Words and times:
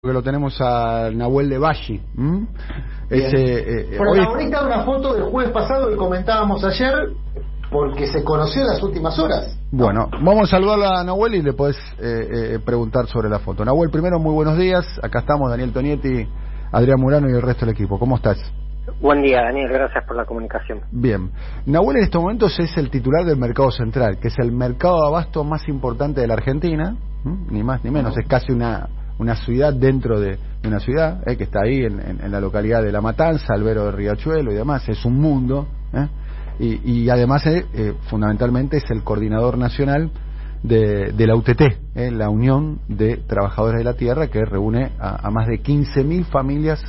que 0.00 0.12
lo 0.12 0.22
tenemos 0.22 0.56
a 0.60 1.10
Nahuel 1.12 1.48
de 1.48 1.58
Valle. 1.58 2.00
Ese, 3.10 3.94
eh, 3.94 3.98
Protagonista 3.98 4.60
de 4.60 4.66
una 4.66 4.84
foto 4.84 5.12
del 5.12 5.24
jueves 5.24 5.50
pasado 5.50 5.88
que 5.88 5.96
comentábamos 5.96 6.62
ayer, 6.62 6.94
porque 7.68 8.06
se 8.06 8.22
conoció 8.22 8.62
en 8.62 8.68
las 8.68 8.80
últimas 8.80 9.18
horas. 9.18 9.58
Bueno, 9.72 10.08
vamos 10.22 10.46
a 10.46 10.50
saludar 10.52 10.98
a 10.98 11.02
Nahuel 11.02 11.34
y 11.34 11.42
le 11.42 11.52
podés 11.52 11.76
eh, 11.98 12.28
eh, 12.54 12.58
preguntar 12.64 13.08
sobre 13.08 13.28
la 13.28 13.40
foto. 13.40 13.64
Nahuel, 13.64 13.90
primero, 13.90 14.20
muy 14.20 14.32
buenos 14.34 14.56
días. 14.56 14.86
Acá 15.02 15.18
estamos, 15.18 15.50
Daniel 15.50 15.72
Tonietti, 15.72 16.28
Adrián 16.70 17.00
Murano 17.00 17.28
y 17.28 17.32
el 17.32 17.42
resto 17.42 17.66
del 17.66 17.74
equipo. 17.74 17.98
¿Cómo 17.98 18.14
estás? 18.14 18.38
Buen 19.00 19.20
día, 19.22 19.42
Daniel. 19.42 19.68
Gracias 19.68 20.04
por 20.06 20.14
la 20.14 20.26
comunicación. 20.26 20.82
Bien. 20.92 21.32
Nahuel 21.66 21.96
en 21.96 22.04
estos 22.04 22.22
momentos 22.22 22.56
es 22.60 22.76
el 22.76 22.88
titular 22.90 23.24
del 23.24 23.36
mercado 23.36 23.72
central, 23.72 24.20
que 24.20 24.28
es 24.28 24.38
el 24.38 24.52
mercado 24.52 25.00
de 25.00 25.08
abasto 25.08 25.42
más 25.42 25.66
importante 25.66 26.20
de 26.20 26.28
la 26.28 26.34
Argentina, 26.34 26.96
ni 27.50 27.64
más 27.64 27.82
ni 27.82 27.90
menos. 27.90 28.16
Es 28.16 28.28
casi 28.28 28.52
una 28.52 28.88
una 29.18 29.36
ciudad 29.36 29.72
dentro 29.72 30.20
de, 30.20 30.38
una 30.64 30.80
ciudad, 30.80 31.22
eh, 31.26 31.36
que 31.36 31.44
está 31.44 31.60
ahí 31.64 31.82
en, 31.82 32.30
la 32.30 32.40
localidad 32.40 32.82
de 32.82 32.92
La 32.92 33.00
Matanza, 33.00 33.54
Albero 33.54 33.86
de 33.86 33.92
Riachuelo 33.92 34.52
y 34.52 34.54
demás, 34.54 34.88
es 34.88 35.04
un 35.04 35.20
mundo, 35.20 35.66
eh, 35.92 36.80
y, 36.84 37.08
además 37.08 37.46
eh, 37.46 37.94
fundamentalmente 38.08 38.78
es 38.78 38.90
el 38.90 39.02
coordinador 39.04 39.58
nacional 39.58 40.10
de, 40.62 41.14
la 41.16 41.36
UTT, 41.36 41.60
la 41.94 42.30
Unión 42.30 42.80
de 42.88 43.16
Trabajadores 43.16 43.78
de 43.78 43.84
la 43.84 43.94
Tierra, 43.94 44.26
que 44.26 44.44
reúne 44.44 44.90
a, 44.98 45.30
más 45.30 45.46
de 45.46 45.62
15.000 45.62 46.24
familias 46.24 46.82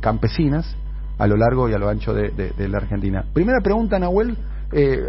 campesinas 0.00 0.76
a 1.16 1.28
lo 1.28 1.36
largo 1.36 1.68
y 1.68 1.72
a 1.72 1.78
lo 1.78 1.88
ancho 1.88 2.12
de, 2.12 2.30
de 2.30 2.68
la 2.68 2.78
Argentina. 2.78 3.24
Primera 3.32 3.60
pregunta, 3.62 3.96
Nahuel, 4.00 4.36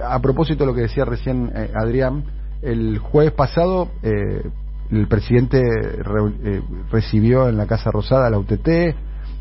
a 0.08 0.20
propósito 0.20 0.60
de 0.64 0.68
lo 0.68 0.76
que 0.76 0.82
decía 0.82 1.06
recién 1.06 1.52
Adrián, 1.74 2.24
el 2.62 3.00
jueves 3.00 3.32
pasado 3.32 3.90
el 4.92 5.08
presidente 5.08 5.60
eh, 5.60 6.62
recibió 6.92 7.50
en 7.50 7.58
la 7.58 7.68
Casa 7.68 7.92
Rosada 7.92 8.28
a 8.28 8.30
la 8.30 8.40
UTT, 8.40 8.70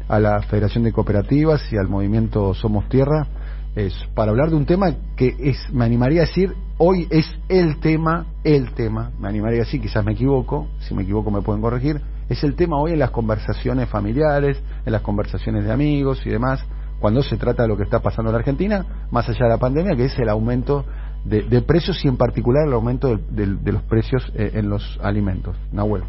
a 0.08 0.18
la 0.18 0.42
Federación 0.42 0.84
de 0.84 0.92
Cooperativas 0.92 1.72
y 1.72 1.76
al 1.76 1.88
movimiento 1.88 2.54
Somos 2.54 2.88
Tierra, 2.88 3.26
es 3.74 3.94
para 4.14 4.30
hablar 4.30 4.48
de 4.48 4.56
un 4.56 4.64
tema 4.64 4.86
que 5.16 5.36
es, 5.38 5.58
me 5.72 5.84
animaría 5.84 6.22
a 6.22 6.26
decir, 6.26 6.54
hoy 6.78 7.06
es 7.10 7.30
el 7.48 7.78
tema, 7.78 8.26
el 8.42 8.72
tema, 8.72 9.10
me 9.20 9.28
animaría 9.28 9.60
a 9.60 9.64
decir, 9.64 9.80
quizás 9.80 10.04
me 10.04 10.12
equivoco, 10.12 10.68
si 10.80 10.94
me 10.94 11.02
equivoco 11.02 11.30
me 11.30 11.42
pueden 11.42 11.60
corregir, 11.60 12.00
es 12.28 12.42
el 12.42 12.54
tema 12.56 12.80
hoy 12.80 12.92
en 12.92 12.98
las 12.98 13.10
conversaciones 13.10 13.88
familiares, 13.88 14.60
en 14.84 14.92
las 14.92 15.02
conversaciones 15.02 15.64
de 15.64 15.72
amigos 15.72 16.22
y 16.24 16.30
demás, 16.30 16.64
cuando 16.98 17.22
se 17.22 17.36
trata 17.36 17.62
de 17.62 17.68
lo 17.68 17.76
que 17.76 17.82
está 17.82 18.00
pasando 18.00 18.30
en 18.30 18.32
la 18.32 18.38
Argentina, 18.38 19.06
más 19.10 19.28
allá 19.28 19.44
de 19.44 19.50
la 19.50 19.58
pandemia, 19.58 19.94
que 19.94 20.06
es 20.06 20.18
el 20.18 20.30
aumento 20.30 20.86
de, 21.28 21.62
precios 21.62 22.04
y 22.04 22.08
en 22.08 22.16
particular 22.16 22.66
el 22.66 22.72
aumento 22.72 23.16
de, 23.16 23.72
los 23.72 23.82
precios 23.82 24.30
eh, 24.34 24.52
en 24.54 24.68
los 24.70 24.98
alimentos. 25.02 25.56
Nahuel. 25.72 26.04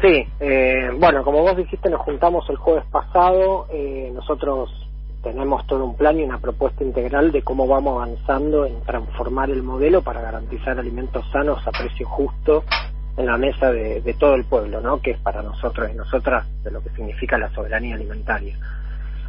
Sí, 0.00 0.26
eh, 0.40 0.90
bueno, 0.98 1.24
como 1.24 1.40
vos 1.40 1.56
dijiste, 1.56 1.88
nos 1.88 2.02
juntamos 2.02 2.48
el 2.50 2.56
jueves 2.56 2.84
pasado. 2.90 3.66
Eh, 3.70 4.10
nosotros 4.14 4.70
tenemos 5.22 5.66
todo 5.66 5.84
un 5.84 5.96
plan 5.96 6.18
y 6.20 6.22
una 6.22 6.38
propuesta 6.38 6.84
integral 6.84 7.32
de 7.32 7.42
cómo 7.42 7.66
vamos 7.66 7.96
avanzando 7.96 8.66
en 8.66 8.80
transformar 8.82 9.50
el 9.50 9.62
modelo 9.62 10.02
para 10.02 10.20
garantizar 10.20 10.78
alimentos 10.78 11.24
sanos 11.32 11.66
a 11.66 11.70
precio 11.70 12.06
justo 12.06 12.62
en 13.16 13.26
la 13.26 13.38
mesa 13.38 13.72
de, 13.72 14.02
de 14.02 14.14
todo 14.14 14.34
el 14.34 14.44
pueblo, 14.44 14.80
¿no? 14.80 15.00
Que 15.00 15.12
es 15.12 15.18
para 15.18 15.42
nosotros 15.42 15.90
y 15.90 15.96
nosotras 15.96 16.46
de 16.62 16.70
lo 16.70 16.82
que 16.82 16.90
significa 16.90 17.38
la 17.38 17.48
soberanía 17.50 17.94
alimentaria. 17.94 18.56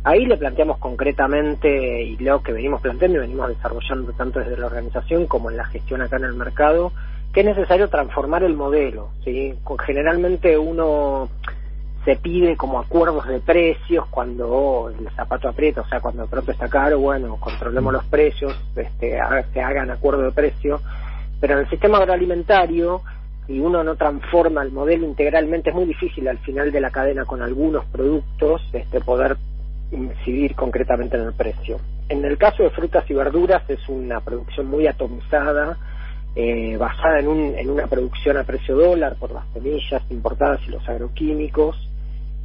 Ahí 0.08 0.26
le 0.26 0.38
planteamos 0.38 0.78
concretamente, 0.78 2.02
y 2.02 2.16
lo 2.16 2.42
que 2.42 2.54
venimos 2.54 2.80
planteando 2.80 3.18
y 3.18 3.22
venimos 3.24 3.50
desarrollando 3.50 4.14
tanto 4.14 4.40
desde 4.40 4.56
la 4.56 4.68
organización 4.68 5.28
como 5.28 5.52
en 5.52 5.58
la 5.58 5.66
gestión 5.66 6.02
acá 6.02 6.16
en 6.16 6.24
el 6.24 6.34
mercado, 6.34 6.94
que 7.34 7.42
es 7.42 7.46
necesario 7.46 7.90
transformar 7.90 8.42
el 8.44 8.54
modelo. 8.54 9.10
¿sí? 9.26 9.54
Generalmente 9.86 10.58
uno 10.58 11.28
se 12.06 12.16
pide 12.16 12.56
como 12.56 12.80
acuerdos 12.80 13.28
de 13.28 13.42
precios 13.42 14.06
cuando 14.10 14.94
el 14.98 15.10
zapato 15.10 15.50
aprieta, 15.50 15.82
o 15.82 15.88
sea, 15.90 16.00
cuando 16.00 16.24
el 16.24 16.30
pronto 16.30 16.54
está 16.54 16.70
caro, 16.70 17.00
bueno, 17.00 17.36
controlemos 17.36 17.92
los 17.92 18.06
precios, 18.06 18.56
este, 18.78 19.20
se 19.52 19.62
hagan 19.62 19.92
acuerdos 19.92 20.24
de 20.24 20.32
precio, 20.32 20.80
pero 21.42 21.56
en 21.56 21.60
el 21.60 21.70
sistema 21.70 21.98
agroalimentario, 21.98 23.02
si 23.46 23.60
uno 23.60 23.84
no 23.84 23.98
transforma 23.98 24.64
el 24.64 24.72
modelo 24.72 25.06
integralmente, 25.06 25.72
es 25.72 25.76
muy 25.76 25.84
difícil 25.84 26.30
al 26.30 26.38
final 26.38 26.72
de 26.72 26.80
la 26.80 26.92
cadena 26.92 27.26
con 27.26 27.42
algunos 27.42 27.84
productos 27.88 28.62
este, 28.72 29.02
poder 29.02 29.36
incidir 29.92 30.56
concretamente 30.56 31.18
en 31.18 31.24
el 31.24 31.34
precio. 31.34 31.80
En 32.10 32.24
el 32.26 32.38
caso 32.38 32.64
de 32.64 32.70
frutas 32.70 33.10
y 33.10 33.14
verduras 33.14 33.64
es 33.70 33.88
una 33.90 34.22
producción 34.22 34.68
muy 34.68 34.88
atomizada, 34.88 35.78
eh, 36.36 36.78
basada 36.78 37.20
en, 37.20 37.28
un, 37.28 37.56
en 37.58 37.70
una 37.70 37.88
producción 37.88 38.38
a 38.38 38.44
precio 38.44 38.76
dólar 38.76 39.16
por 39.16 39.32
las 39.32 39.48
semillas 39.54 40.04
importadas 40.10 40.62
y 40.68 40.72
los 40.72 40.88
agroquímicos 40.88 41.76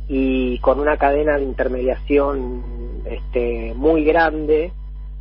y 0.08 0.58
con 0.58 0.80
una 0.80 0.96
cadena 0.96 1.36
de 1.36 1.44
intermediación 1.44 3.02
este, 3.04 3.74
muy 3.74 4.04
grande 4.04 4.72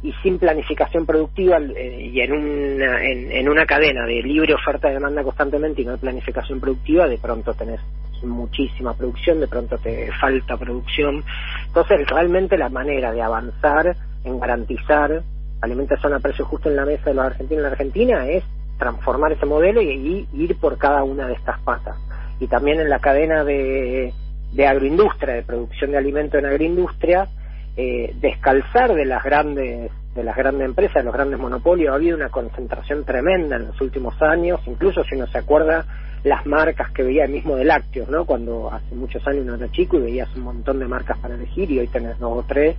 y 0.03 0.13
sin 0.23 0.39
planificación 0.39 1.05
productiva 1.05 1.57
eh, 1.57 2.09
y 2.11 2.19
en 2.21 2.31
una, 2.33 3.03
en, 3.03 3.49
una 3.49 3.65
cadena 3.65 4.05
de 4.05 4.23
libre 4.23 4.53
oferta 4.53 4.89
y 4.89 4.93
demanda 4.93 5.23
constantemente 5.23 5.81
y 5.81 5.85
no 5.85 5.91
hay 5.91 5.97
planificación 5.97 6.59
productiva, 6.59 7.07
de 7.07 7.17
pronto 7.17 7.53
tenés 7.53 7.79
muchísima 8.23 8.93
producción, 8.93 9.39
de 9.39 9.47
pronto 9.47 9.77
te 9.77 10.11
falta 10.19 10.57
producción. 10.57 11.23
Entonces, 11.67 12.07
realmente 12.07 12.57
la 12.57 12.69
manera 12.69 13.11
de 13.11 13.21
avanzar 13.21 13.95
en 14.23 14.39
garantizar 14.39 15.23
alimentación 15.61 16.13
a 16.13 16.19
precio 16.19 16.45
justo 16.45 16.69
en 16.69 16.75
la 16.75 16.85
mesa 16.85 17.05
de 17.05 17.13
los 17.13 17.25
argentinos 17.25 17.59
en 17.59 17.63
la 17.63 17.69
Argentina 17.69 18.27
es 18.27 18.43
transformar 18.77 19.31
ese 19.31 19.45
modelo 19.45 19.81
y, 19.81 20.27
ir 20.33 20.57
por 20.57 20.77
cada 20.77 21.03
una 21.03 21.27
de 21.27 21.33
estas 21.33 21.59
patas. 21.61 21.95
Y 22.39 22.47
también 22.47 22.79
en 22.79 22.89
la 22.89 22.99
cadena 22.99 23.43
de, 23.43 24.11
de 24.53 24.67
agroindustria, 24.67 25.35
de 25.35 25.43
producción 25.43 25.91
de 25.91 25.97
alimentos 25.97 26.39
en 26.39 26.47
agroindustria, 26.47 27.27
eh, 27.77 28.15
descalzar 28.19 28.93
de 28.93 29.05
las 29.05 29.23
grandes 29.23 29.91
de 30.15 30.23
las 30.25 30.35
grandes 30.35 30.65
empresas, 30.65 30.95
de 30.95 31.03
los 31.03 31.13
grandes 31.13 31.39
monopolios, 31.39 31.93
ha 31.93 31.95
habido 31.95 32.17
una 32.17 32.27
concentración 32.27 33.05
tremenda 33.05 33.55
en 33.55 33.67
los 33.67 33.79
últimos 33.79 34.21
años, 34.21 34.59
incluso 34.65 35.05
si 35.05 35.15
uno 35.15 35.25
se 35.27 35.37
acuerda 35.37 35.85
las 36.23 36.45
marcas 36.45 36.91
que 36.91 37.03
veía 37.03 37.27
mismo 37.27 37.55
de 37.55 37.65
lácteos, 37.65 38.09
¿no? 38.09 38.25
Cuando 38.25 38.71
hace 38.71 38.95
muchos 38.95 39.25
años 39.27 39.43
uno 39.43 39.55
era 39.55 39.71
chico 39.71 39.97
y 39.97 40.01
veías 40.01 40.35
un 40.35 40.43
montón 40.43 40.79
de 40.79 40.87
marcas 40.87 41.17
para 41.17 41.35
elegir 41.35 41.71
y 41.71 41.79
hoy 41.79 41.87
tenés 41.87 42.19
dos 42.19 42.39
o 42.39 42.45
tres, 42.47 42.75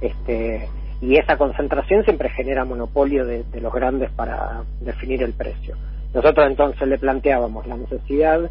este, 0.00 0.68
y 1.00 1.16
esa 1.16 1.36
concentración 1.36 2.04
siempre 2.04 2.28
genera 2.30 2.64
monopolio 2.64 3.24
de, 3.24 3.44
de 3.44 3.60
los 3.60 3.72
grandes 3.72 4.10
para 4.10 4.62
definir 4.80 5.22
el 5.22 5.32
precio. 5.32 5.76
Nosotros 6.14 6.46
entonces 6.46 6.86
le 6.86 6.98
planteábamos 6.98 7.66
la 7.66 7.76
necesidad 7.76 8.50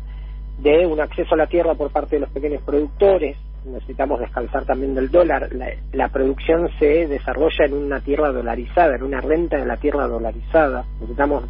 de 0.60 0.86
un 0.86 1.00
acceso 1.00 1.36
a 1.36 1.38
la 1.38 1.48
tierra 1.48 1.76
por 1.76 1.92
parte 1.92 2.16
de 2.16 2.22
los 2.22 2.30
pequeños 2.30 2.62
productores, 2.64 3.38
necesitamos 3.66 4.20
descalzar 4.20 4.66
también 4.66 4.96
del 4.96 5.10
dólar. 5.10 5.50
La, 5.92 6.10
producción 6.10 6.70
se 6.80 7.08
desarrolla 7.08 7.66
en 7.66 7.74
una 7.74 8.00
tierra 8.00 8.32
dolarizada, 8.32 8.96
en 8.96 9.04
una 9.04 9.22
renta 9.22 9.58
de 9.58 9.66
la 9.66 9.78
tierra 9.78 10.08
dolarizada. 10.08 10.86
Necesitamos 11.00 11.44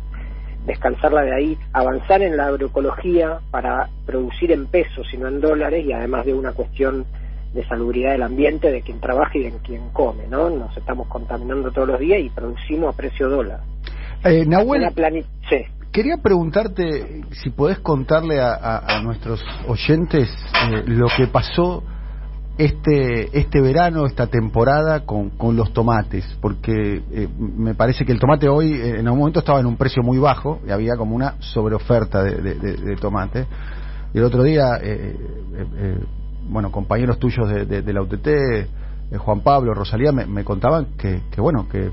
descansarla 0.66 1.22
de 1.22 1.36
ahí, 1.36 1.58
avanzar 1.74 2.22
en 2.22 2.38
la 2.38 2.48
agroecología 2.48 3.40
para 3.52 3.90
producir 4.06 4.52
en 4.52 4.68
pesos 4.68 5.08
y 5.14 5.18
no 5.18 5.28
en 5.28 5.40
dólares 5.42 5.86
y 5.86 5.94
además 5.94 6.26
de 6.26 6.34
una 6.34 6.54
cuestión 6.54 7.06
de 7.54 7.66
salubridad 7.68 8.12
del 8.12 8.24
ambiente, 8.24 8.72
de 8.72 8.82
quien 8.82 9.00
trabaja 9.00 9.38
y 9.38 9.44
de 9.44 9.52
quien 9.60 9.90
come, 9.92 10.28
¿no? 10.28 10.50
Nos 10.50 10.76
estamos 10.76 11.08
contaminando 11.08 11.72
todos 11.72 11.88
los 11.88 12.00
días 12.00 12.20
y 12.20 12.30
producimos 12.30 12.94
a 12.94 12.98
precio 12.98 13.30
dólar. 13.30 13.62
Eh, 14.26 14.46
Nahuel, 14.46 14.90
quería 15.92 16.18
preguntarte 16.18 17.22
si 17.32 17.52
podés 17.52 17.80
contarle 17.80 18.42
a, 18.42 19.00
nuestros 19.04 19.42
oyentes 19.68 20.30
eh, 20.30 20.84
lo 20.88 21.08
que 21.16 21.28
pasó 21.28 21.84
este, 22.58 23.38
este 23.38 23.62
verano, 23.62 24.06
esta 24.06 24.28
temporada 24.28 25.02
con, 25.06 25.32
con 25.32 25.58
los 25.58 25.74
tomates, 25.74 26.26
porque 26.40 27.04
eh, 27.12 27.28
me 27.38 27.76
parece 27.76 28.06
que 28.06 28.14
el 28.14 28.20
tomate 28.20 28.48
hoy 28.48 28.74
eh, 28.74 29.00
en 29.00 29.08
algún 29.08 29.20
momento 29.20 29.40
estaba 29.40 29.60
en 29.60 29.66
un 29.66 29.76
precio 29.76 30.02
muy 30.04 30.18
bajo 30.18 30.62
y 30.66 30.72
había 30.72 30.96
como 30.96 31.16
una 31.16 31.36
sobreoferta 31.40 32.24
de, 32.24 32.56
de, 32.56 32.96
tomate. 32.96 33.46
Y 34.14 34.18
el 34.20 34.24
otro 34.24 34.44
día, 34.44 34.80
eh, 34.82 36.00
bueno, 36.48 36.72
compañeros 36.72 37.20
tuyos 37.20 37.50
de, 37.50 37.94
la 37.94 38.02
UTT, 38.02 39.18
Juan 39.18 39.42
Pablo, 39.42 39.74
Rosalía, 39.74 40.14
me, 40.14 40.26
me 40.26 40.46
contaban 40.46 40.96
que, 40.98 41.24
que, 41.30 41.42
bueno, 41.42 41.68
que, 41.70 41.92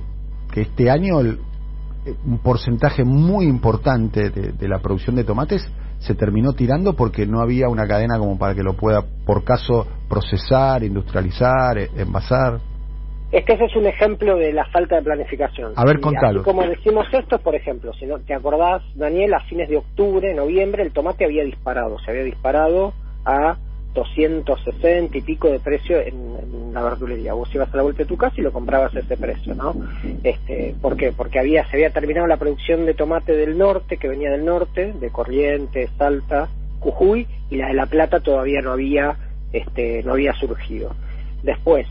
que 0.53 0.61
este 0.63 0.91
año 0.91 1.19
un 1.19 2.39
porcentaje 2.39 3.05
muy 3.05 3.47
importante 3.47 4.31
de 4.31 4.69
la 4.69 4.79
producción 4.79 5.17
de 5.17 5.25
tomates 5.25 5.65
se 6.03 6.15
terminó 6.15 6.53
tirando 6.53 6.95
porque 6.95 7.27
no 7.27 7.41
había 7.41 7.69
una 7.69 7.87
cadena 7.87 8.19
como 8.19 8.39
para 8.39 8.55
que 8.55 8.63
lo 8.63 8.75
pueda, 8.75 9.03
por 9.25 9.45
caso, 9.45 9.87
procesar, 10.09 10.83
industrializar, 10.83 11.79
e, 11.79 11.91
envasar. 11.97 12.59
Es 13.31 13.47
que 13.47 13.55
ese 13.55 13.65
es 13.65 13.77
un 13.77 13.87
ejemplo 13.87 14.37
de 14.37 14.53
la 14.53 14.67
falta 14.67 14.97
de 14.97 15.03
planificación. 15.03 15.73
A 15.77 15.85
ver, 15.87 16.01
contalo. 16.01 16.43
como 16.43 16.63
decimos 16.65 17.07
esto, 17.13 17.39
por 17.39 17.55
ejemplo, 17.55 17.93
si 17.95 18.05
no 18.05 18.19
te 18.19 18.35
acordás, 18.35 18.83
Daniel, 18.95 19.33
a 19.35 19.41
fines 19.49 19.71
de 19.71 19.79
octubre, 19.79 20.35
noviembre, 20.35 20.83
el 20.83 20.93
tomate 20.93 21.25
había 21.25 21.45
disparado, 21.45 21.99
se 22.01 22.11
había 22.11 22.25
disparado 22.25 22.93
a 23.25 23.57
260 23.95 25.19
y 25.19 25.21
pico 25.21 25.49
de 25.51 25.61
precio 25.61 26.01
en, 26.01 26.73
la 26.73 26.83
verdulería. 26.83 27.35
Vos 27.35 27.55
ibas 27.55 27.73
a 27.73 27.77
la 27.77 27.83
vuelta 27.83 28.05
de 28.05 28.09
tu 28.09 28.17
casa 28.17 28.37
y 28.39 28.41
lo 28.41 28.51
comprabas 28.51 28.97
a 28.97 29.01
ese 29.01 29.17
precio, 29.19 29.55
¿no? 29.55 29.75
Este, 30.25 30.75
¿Por 30.81 30.97
qué? 30.97 31.13
Porque 31.13 31.39
había, 31.39 31.69
se 31.69 31.77
había 31.77 31.91
terminado 31.91 32.27
la 32.27 32.39
producción 32.39 32.87
de 32.87 32.95
tomate 32.95 33.37
del 33.37 33.59
norte, 33.59 33.99
que 33.99 34.09
venía 34.09 34.31
del 34.31 34.47
norte, 34.47 34.95
de 34.99 35.11
Corrientes, 35.11 35.91
Salta, 35.99 36.49
Jujuy 36.81 37.27
y 37.51 37.57
la 37.57 37.69
de 37.69 37.75
La 37.75 37.87
Plata 37.87 38.21
todavía 38.21 38.63
no 38.63 38.73
había, 38.73 39.17
este, 39.53 40.03
no 40.03 40.13
había 40.13 40.33
surgido. 40.33 40.95
Después, 41.43 41.87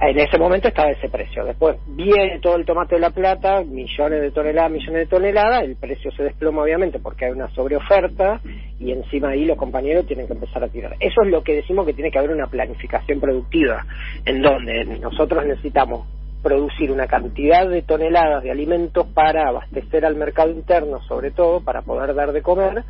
en 0.00 0.18
ese 0.18 0.38
momento 0.38 0.68
estaba 0.68 0.90
ese 0.90 1.08
precio. 1.08 1.44
Después 1.44 1.76
viene 1.86 2.38
todo 2.40 2.56
el 2.56 2.64
tomate 2.64 2.96
de 2.96 3.00
la 3.00 3.10
plata, 3.10 3.62
millones 3.62 4.20
de 4.20 4.30
toneladas, 4.30 4.70
millones 4.70 5.00
de 5.00 5.06
toneladas, 5.06 5.62
el 5.62 5.76
precio 5.76 6.10
se 6.12 6.24
desploma 6.24 6.62
obviamente 6.62 6.98
porque 6.98 7.26
hay 7.26 7.32
una 7.32 7.48
sobreoferta 7.50 8.40
y 8.78 8.92
encima 8.92 9.30
ahí 9.30 9.44
los 9.44 9.56
compañeros 9.56 10.06
tienen 10.06 10.26
que 10.26 10.34
empezar 10.34 10.62
a 10.62 10.68
tirar. 10.68 10.96
Eso 11.00 11.22
es 11.22 11.30
lo 11.30 11.42
que 11.42 11.54
decimos 11.54 11.86
que 11.86 11.94
tiene 11.94 12.10
que 12.10 12.18
haber 12.18 12.30
una 12.30 12.46
planificación 12.46 13.20
productiva, 13.20 13.84
en 14.24 14.42
donde 14.42 14.84
nosotros 15.00 15.44
necesitamos 15.44 16.06
producir 16.42 16.92
una 16.92 17.06
cantidad 17.06 17.68
de 17.68 17.82
toneladas 17.82 18.44
de 18.44 18.50
alimentos 18.50 19.06
para 19.08 19.48
abastecer 19.48 20.04
al 20.04 20.14
mercado 20.14 20.50
interno, 20.50 21.00
sobre 21.02 21.32
todo 21.32 21.60
para 21.60 21.82
poder 21.82 22.14
dar 22.14 22.32
de 22.32 22.42
comer, 22.42 22.84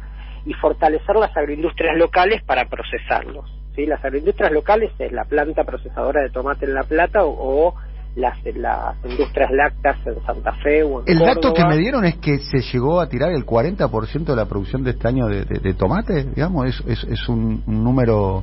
y 0.44 0.52
fortalecer 0.54 1.16
las 1.16 1.34
agroindustrias 1.36 1.96
locales 1.96 2.42
para 2.42 2.66
procesarlos 2.66 3.57
las 3.86 4.04
agroindustrias 4.04 4.52
locales 4.52 4.92
es 4.98 5.12
la 5.12 5.24
planta 5.24 5.64
procesadora 5.64 6.22
de 6.22 6.30
tomate 6.30 6.66
en 6.66 6.74
La 6.74 6.82
Plata 6.82 7.20
o, 7.24 7.74
las, 8.16 8.38
las 8.56 8.96
industrias 9.04 9.50
lácteas 9.52 10.06
en 10.06 10.24
Santa 10.24 10.52
Fe 10.54 10.82
o 10.82 11.02
en 11.02 11.08
El 11.08 11.18
dato 11.18 11.52
que 11.54 11.64
me 11.64 11.76
dieron 11.76 12.04
es 12.04 12.16
que 12.16 12.38
se 12.38 12.60
llegó 12.72 13.00
a 13.00 13.08
tirar 13.08 13.30
el 13.30 13.46
40% 13.46 14.24
de 14.24 14.36
la 14.36 14.46
producción 14.46 14.82
de 14.82 14.90
este 14.90 15.08
año 15.08 15.26
de, 15.26 15.74
tomate, 15.74 16.24
digamos, 16.24 16.66
es, 16.86 17.04
es, 17.04 17.28
un, 17.28 17.62
número 17.66 18.42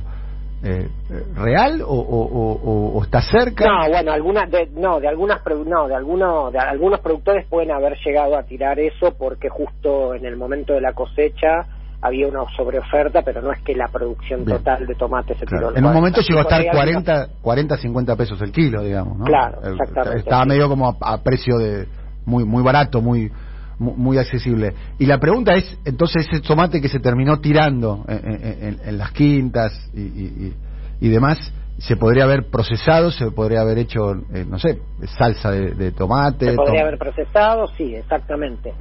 eh, 0.62 0.88
real 1.34 1.82
o, 1.86 3.00
está 3.02 3.20
cerca. 3.20 3.66
No 3.66 3.90
bueno 3.90 4.12
algunas 4.12 4.50
de, 4.50 4.68
no 4.72 4.98
de 4.98 5.08
algunas 5.08 5.40
no 5.66 5.88
de 5.88 5.94
algunos 5.94 6.52
de 6.52 6.58
algunos 6.58 7.00
productores 7.00 7.46
pueden 7.46 7.70
haber 7.70 7.96
llegado 8.04 8.38
a 8.38 8.44
tirar 8.44 8.78
eso 8.78 9.14
porque 9.18 9.48
justo 9.48 10.14
en 10.14 10.24
el 10.24 10.36
momento 10.36 10.72
de 10.72 10.80
la 10.80 10.92
cosecha 10.92 11.66
había 12.06 12.28
una 12.28 12.44
sobreoferta, 12.56 13.22
pero 13.22 13.42
no 13.42 13.52
es 13.52 13.60
que 13.62 13.74
la 13.74 13.88
producción 13.88 14.44
total 14.44 14.86
de 14.86 14.94
tomate 14.94 15.34
se 15.34 15.46
tiró. 15.46 15.76
En 15.76 15.84
un 15.84 15.92
momento 15.92 16.20
llegó 16.20 16.40
a 16.40 16.42
estar 16.42 16.64
40, 16.70 17.28
40, 17.40 17.76
50 17.76 18.16
pesos 18.16 18.40
el 18.42 18.52
kilo, 18.52 18.82
digamos, 18.82 19.18
¿no? 19.18 19.24
Claro, 19.24 19.58
exactamente. 19.62 20.18
Estaba 20.18 20.44
medio 20.44 20.68
como 20.68 20.96
a, 21.00 21.22
precio 21.22 21.58
de 21.58 21.86
muy 22.24 22.44
muy 22.44 22.62
barato, 22.62 23.00
muy, 23.00 23.30
muy 23.78 24.18
accesible. 24.18 24.74
Y 24.98 25.06
la 25.06 25.18
pregunta 25.18 25.54
es, 25.54 25.78
entonces 25.84 26.26
ese 26.26 26.40
tomate 26.40 26.80
que 26.80 26.88
se 26.88 27.00
terminó 27.00 27.40
tirando 27.40 28.04
en, 28.08 28.98
las 28.98 29.12
quintas 29.12 29.72
y, 29.94 30.52
y, 31.00 31.08
demás, 31.08 31.52
se 31.78 31.96
podría 31.96 32.24
haber 32.24 32.48
procesado, 32.50 33.10
se 33.10 33.30
podría 33.30 33.60
haber 33.60 33.78
hecho, 33.78 34.12
eh, 34.32 34.44
no 34.48 34.58
sé, 34.58 34.80
salsa 35.18 35.50
de, 35.50 35.92
tomate. 35.92 36.50
Se 36.50 36.56
podría 36.56 36.82
haber 36.82 36.98
procesado, 36.98 37.66
sí, 37.76 37.94
exactamente. 37.94 38.72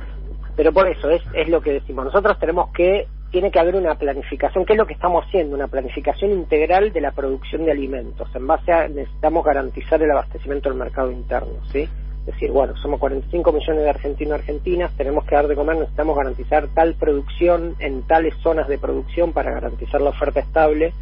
Pero 0.56 0.72
por 0.72 0.88
eso 0.88 1.10
es, 1.10 1.22
es 1.33 1.50
lo 1.50 1.62
que 1.62 1.74
decimos. 1.74 2.06
Nosotros 2.06 2.39
tenemos 2.39 2.72
que, 2.72 3.07
tiene 3.31 3.51
que 3.51 3.60
haber 3.60 3.75
una 3.75 3.95
planificación, 3.95 4.66
¿qué 4.66 4.74
es 4.74 4.77
lo 4.77 4.86
que 4.86 4.94
estamos 4.94 5.25
haciendo? 5.25 5.56
Una 5.56 5.68
planificación 5.68 6.31
integral 6.31 6.94
de 6.94 7.01
la 7.01 7.12
producción 7.12 7.66
de 7.66 7.72
alimentos. 7.72 8.30
En 8.33 8.48
base 8.48 8.72
a, 8.72 8.88
necesitamos 8.88 9.44
garantizar 9.44 10.01
el 10.01 10.12
abastecimiento 10.12 10.69
del 10.69 10.77
mercado 10.77 11.12
interno, 11.12 11.60
¿sí? 11.72 11.88
Es 12.25 12.33
decir, 12.33 12.51
bueno, 12.51 12.75
somos 12.77 13.00
45 13.00 13.51
millones 13.51 13.83
de 13.83 13.89
argentinos 13.89 14.39
argentinas, 14.39 14.92
tenemos 14.98 15.25
que 15.25 15.36
dar 15.36 15.48
de 15.48 15.56
comer, 15.56 15.75
necesitamos 15.75 16.18
garantizar 16.18 16.68
tal 16.74 16.95
producción 16.95 17.75
en 17.80 18.01
tales 18.07 18.33
zonas 18.42 18.68
de 18.68 18.80
producción 18.80 19.31
para 19.31 19.51
garantizar 19.51 20.01
la 20.01 20.10
oferta 20.10 20.39
estable, 20.39 20.94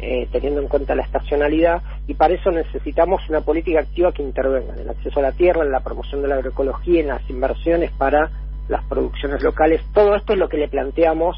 eh, 0.00 0.26
teniendo 0.32 0.60
en 0.60 0.66
cuenta 0.66 0.96
la 0.96 1.02
estacionalidad, 1.02 1.80
y 2.08 2.14
para 2.14 2.34
eso 2.34 2.50
necesitamos 2.50 3.28
una 3.28 3.42
política 3.42 3.80
activa 3.80 4.10
que 4.10 4.24
intervenga 4.24 4.74
en 4.74 4.80
el 4.80 4.90
acceso 4.90 5.20
a 5.20 5.22
la 5.22 5.32
tierra, 5.32 5.62
en 5.62 5.70
la 5.70 5.80
promoción 5.80 6.22
de 6.22 6.28
la 6.28 6.34
agroecología, 6.36 7.02
en 7.02 7.08
las 7.08 7.30
inversiones 7.30 7.92
para 7.92 8.30
las 8.68 8.82
producciones 8.84 9.44
locales. 9.44 9.80
Todo 9.92 10.16
esto 10.16 10.32
es 10.32 10.40
lo 10.40 10.48
que 10.48 10.56
le 10.56 10.68
planteamos 10.68 11.36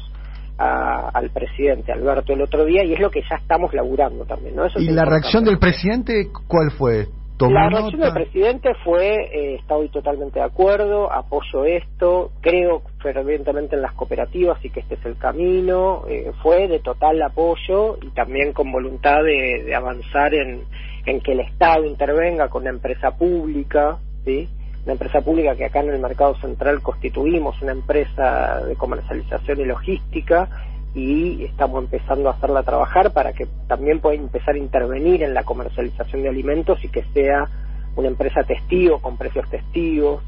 al 0.57 1.29
presidente 1.29 1.91
Alberto 1.91 2.33
el 2.33 2.41
otro 2.41 2.65
día 2.65 2.83
y 2.83 2.93
es 2.93 2.99
lo 2.99 3.11
que 3.11 3.21
ya 3.21 3.35
estamos 3.35 3.73
laburando 3.73 4.25
también. 4.25 4.55
¿no? 4.55 4.65
¿Y 4.75 4.89
la 4.89 5.05
reacción 5.05 5.43
del 5.43 5.59
presidente 5.59 6.29
cuál 6.47 6.71
fue? 6.71 7.07
La 7.39 7.69
reacción 7.69 8.01
del 8.01 8.13
presidente 8.13 8.69
fue, 8.83 9.13
eh, 9.31 9.55
estoy 9.59 9.89
totalmente 9.89 10.39
de 10.39 10.45
acuerdo, 10.45 11.13
apoyo 11.13 11.65
esto, 11.65 12.31
creo 12.41 12.81
fervientemente 12.99 13.75
en 13.75 13.83
las 13.83 13.93
cooperativas 13.93 14.63
y 14.65 14.71
que 14.71 14.79
este 14.79 14.95
es 14.95 15.05
el 15.05 15.17
camino, 15.17 16.03
eh, 16.09 16.31
fue 16.41 16.67
de 16.67 16.79
total 16.79 17.21
apoyo 17.21 17.99
y 18.01 18.09
también 18.09 18.53
con 18.53 18.71
voluntad 18.71 19.21
de, 19.23 19.65
de 19.65 19.75
avanzar 19.75 20.33
en, 20.33 20.63
en 21.05 21.21
que 21.21 21.33
el 21.33 21.41
Estado 21.41 21.85
intervenga 21.85 22.49
con 22.49 22.63
una 22.63 22.71
empresa 22.71 23.11
pública, 23.11 23.99
¿sí? 24.25 24.49
Una 24.87 24.93
empresa 24.93 25.19
pública 25.19 25.53
que 25.57 25.65
acá 25.65 25.81
en 25.81 25.89
el 25.89 25.99
mercado 25.99 26.35
central 26.35 26.81
constituimos 26.81 27.61
una 27.61 27.73
empresa 27.73 28.61
de 28.65 28.77
comercialización 28.77 29.59
y 29.59 29.65
logística 29.65 30.47
y 30.95 31.43
estamos 31.43 31.83
empezando 31.83 32.29
a 32.29 32.31
hacerla 32.31 32.63
trabajar 32.63 33.11
para 33.11 33.33
que 33.33 33.47
también 33.67 33.99
pueda 33.99 34.15
empezar 34.15 34.55
a 34.55 34.59
intervenir 34.59 35.23
en 35.23 35.33
la 35.33 35.43
comercialización 35.43 36.23
de 36.23 36.29
alimentos 36.29 36.81
y 36.85 36.87
que 36.87 37.03
sea 37.13 37.49
una 37.97 38.07
empresa 38.07 38.43
testigo 38.43 39.01
con 39.01 39.17
precios 39.17 39.49
testigos. 39.49 40.23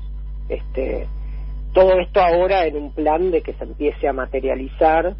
Este 0.49 1.07
todo 1.73 1.97
esto 1.97 2.19
ahora 2.19 2.65
en 2.65 2.75
un 2.75 2.91
plan 2.91 3.31
de 3.31 3.41
que 3.41 3.53
se 3.53 3.63
empiece 3.63 4.09
a 4.09 4.13
materializar 4.13 5.15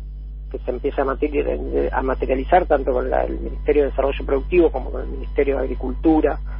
que 0.52 0.60
se 0.60 0.70
empiece 0.70 1.00
a, 1.00 1.06
a 1.06 2.02
materializar 2.02 2.66
tanto 2.66 2.92
con 2.92 3.14
el 3.14 3.40
Ministerio 3.40 3.84
de 3.84 3.90
Desarrollo 3.92 4.26
Productivo 4.26 4.70
como 4.70 4.92
con 4.92 5.04
el 5.04 5.08
Ministerio 5.08 5.56
de 5.56 5.62
Agricultura 5.62 6.59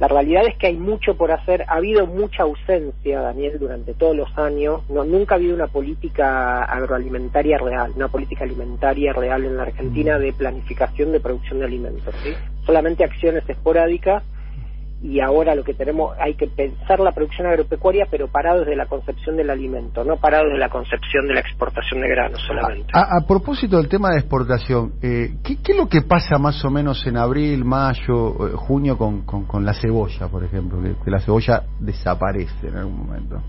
la 0.00 0.08
realidad 0.08 0.46
es 0.46 0.56
que 0.56 0.68
hay 0.68 0.76
mucho 0.76 1.14
por 1.14 1.30
hacer, 1.30 1.66
ha 1.68 1.74
habido 1.74 2.06
mucha 2.06 2.44
ausencia, 2.44 3.20
Daniel, 3.20 3.58
durante 3.58 3.92
todos 3.92 4.16
los 4.16 4.38
años, 4.38 4.80
no, 4.88 5.04
nunca 5.04 5.34
ha 5.34 5.36
habido 5.36 5.54
una 5.54 5.66
política 5.66 6.64
agroalimentaria 6.64 7.58
real, 7.58 7.92
una 7.94 8.08
política 8.08 8.44
alimentaria 8.44 9.12
real 9.12 9.44
en 9.44 9.58
la 9.58 9.64
Argentina 9.64 10.18
de 10.18 10.32
planificación 10.32 11.12
de 11.12 11.20
producción 11.20 11.58
de 11.58 11.66
alimentos, 11.66 12.14
¿sí? 12.22 12.30
solamente 12.64 13.04
acciones 13.04 13.46
esporádicas 13.46 14.22
y 15.02 15.20
ahora 15.20 15.54
lo 15.54 15.64
que 15.64 15.72
tenemos, 15.72 16.14
hay 16.18 16.34
que 16.34 16.46
pensar 16.46 17.00
la 17.00 17.12
producción 17.12 17.46
agropecuaria, 17.46 18.06
pero 18.10 18.28
parado 18.28 18.60
desde 18.60 18.76
la 18.76 18.86
concepción 18.86 19.36
del 19.36 19.48
alimento, 19.48 20.04
no 20.04 20.16
parado 20.16 20.44
desde 20.44 20.58
la 20.58 20.68
concepción 20.68 21.26
de 21.26 21.34
la 21.34 21.40
exportación 21.40 22.02
de 22.02 22.08
granos 22.08 22.40
solamente. 22.46 22.92
A, 22.92 23.26
propósito 23.26 23.78
del 23.78 23.88
tema 23.88 24.10
de 24.10 24.18
exportación, 24.18 24.92
eh, 25.02 25.36
¿qué, 25.42 25.56
es 25.66 25.76
lo 25.76 25.88
que 25.88 26.02
pasa 26.02 26.36
más 26.38 26.62
o 26.64 26.70
menos 26.70 27.06
en 27.06 27.16
abril, 27.16 27.64
mayo, 27.64 28.46
eh, 28.46 28.52
junio 28.56 28.98
con, 28.98 29.22
con, 29.22 29.64
la 29.64 29.72
cebolla, 29.72 30.28
por 30.28 30.44
ejemplo? 30.44 30.78
Que, 31.02 31.10
la 31.10 31.20
cebolla 31.20 31.62
desaparece 31.78 32.68
en 32.68 32.76
algún 32.76 33.06
momento. 33.06 33.42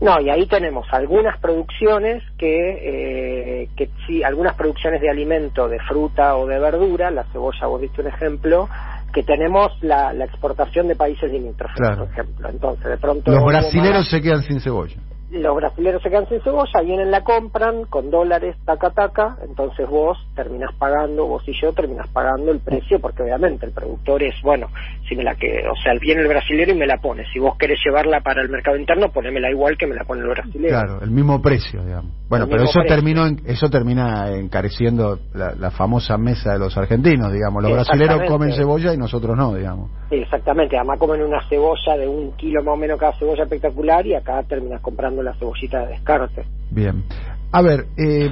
No, 0.00 0.20
y 0.20 0.30
ahí 0.30 0.46
tenemos 0.46 0.86
algunas 0.90 1.38
producciones 1.38 2.24
que, 2.36 3.62
eh, 3.62 3.68
que 3.76 3.90
sí, 4.06 4.24
algunas 4.24 4.56
producciones 4.56 5.00
de 5.00 5.10
alimento, 5.10 5.68
de 5.68 5.78
fruta 5.80 6.34
o 6.36 6.46
de 6.46 6.58
verdura, 6.58 7.10
la 7.10 7.24
cebolla, 7.24 7.66
vos 7.66 7.80
viste 7.80 8.00
un 8.00 8.08
ejemplo, 8.08 8.68
que 9.12 9.22
tenemos 9.22 9.72
la, 9.82 10.12
la 10.12 10.24
exportación 10.24 10.88
de 10.88 10.96
países 10.96 11.30
limítrofes, 11.30 11.78
por 11.96 12.08
ejemplo. 12.08 12.48
Entonces, 12.48 12.84
de 12.84 12.96
pronto... 12.96 13.30
Los 13.30 13.44
brasileros 13.44 14.08
se 14.08 14.20
quedan 14.20 14.42
sin 14.42 14.60
cebolla 14.60 14.96
los 15.32 15.56
brasileños 15.56 16.02
se 16.02 16.10
quedan 16.10 16.28
sin 16.28 16.40
cebolla, 16.42 16.80
vienen, 16.82 17.10
la 17.10 17.22
compran 17.22 17.84
con 17.86 18.10
dólares, 18.10 18.56
taca, 18.66 18.90
taca, 18.90 19.38
entonces 19.42 19.88
vos 19.88 20.18
terminás 20.34 20.74
pagando, 20.78 21.26
vos 21.26 21.42
y 21.46 21.52
yo 21.58 21.72
terminás 21.72 22.06
pagando 22.08 22.52
el 22.52 22.60
precio, 22.60 23.00
porque 23.00 23.22
obviamente 23.22 23.64
el 23.64 23.72
productor 23.72 24.22
es, 24.22 24.34
bueno, 24.42 24.68
si 25.08 25.16
me 25.16 25.24
la 25.24 25.34
que, 25.34 25.48
o 25.68 25.76
sea, 25.82 25.94
viene 26.00 26.22
el 26.22 26.28
brasilero 26.28 26.72
y 26.72 26.76
me 26.76 26.86
la 26.86 26.98
pone, 26.98 27.24
si 27.32 27.38
vos 27.38 27.56
querés 27.56 27.78
llevarla 27.84 28.20
para 28.20 28.42
el 28.42 28.50
mercado 28.50 28.76
interno, 28.76 29.10
ponémela 29.10 29.50
igual 29.50 29.78
que 29.78 29.86
me 29.86 29.94
la 29.94 30.04
pone 30.04 30.20
el 30.20 30.28
brasilero. 30.28 30.68
Claro, 30.68 31.02
el 31.02 31.10
mismo 31.10 31.40
precio, 31.40 31.82
digamos. 31.82 32.12
Bueno, 32.28 32.46
pero 32.48 32.64
eso 32.64 32.80
terminó 32.86 33.26
eso 33.46 33.68
termina 33.68 34.30
encareciendo 34.30 35.18
la, 35.34 35.70
famosa 35.70 36.18
mesa 36.18 36.52
de 36.52 36.58
los 36.58 36.76
argentinos, 36.76 37.32
digamos, 37.32 37.62
los 37.62 37.72
brasileros 37.72 38.22
comen 38.28 38.52
cebolla 38.52 38.92
y 38.92 38.98
nosotros 38.98 39.36
no, 39.36 39.54
digamos. 39.54 39.90
exactamente, 40.10 40.76
además 40.76 40.98
comen 40.98 41.22
una 41.22 41.46
cebolla 41.48 41.96
de 41.96 42.06
un 42.06 42.32
kilo 42.32 42.62
más 42.62 42.74
o 42.74 42.76
menos 42.76 42.98
cada 42.98 43.12
cebolla 43.18 43.44
espectacular 43.44 44.06
y 44.06 44.14
acá 44.14 44.42
terminas 44.42 44.80
comprando 44.80 45.21
la 45.22 45.34
cebollita 45.34 45.80
de 45.80 45.88
descarte. 45.88 46.44
Bien. 46.70 47.04
A 47.50 47.60
ver, 47.60 47.86
eh, 47.98 48.30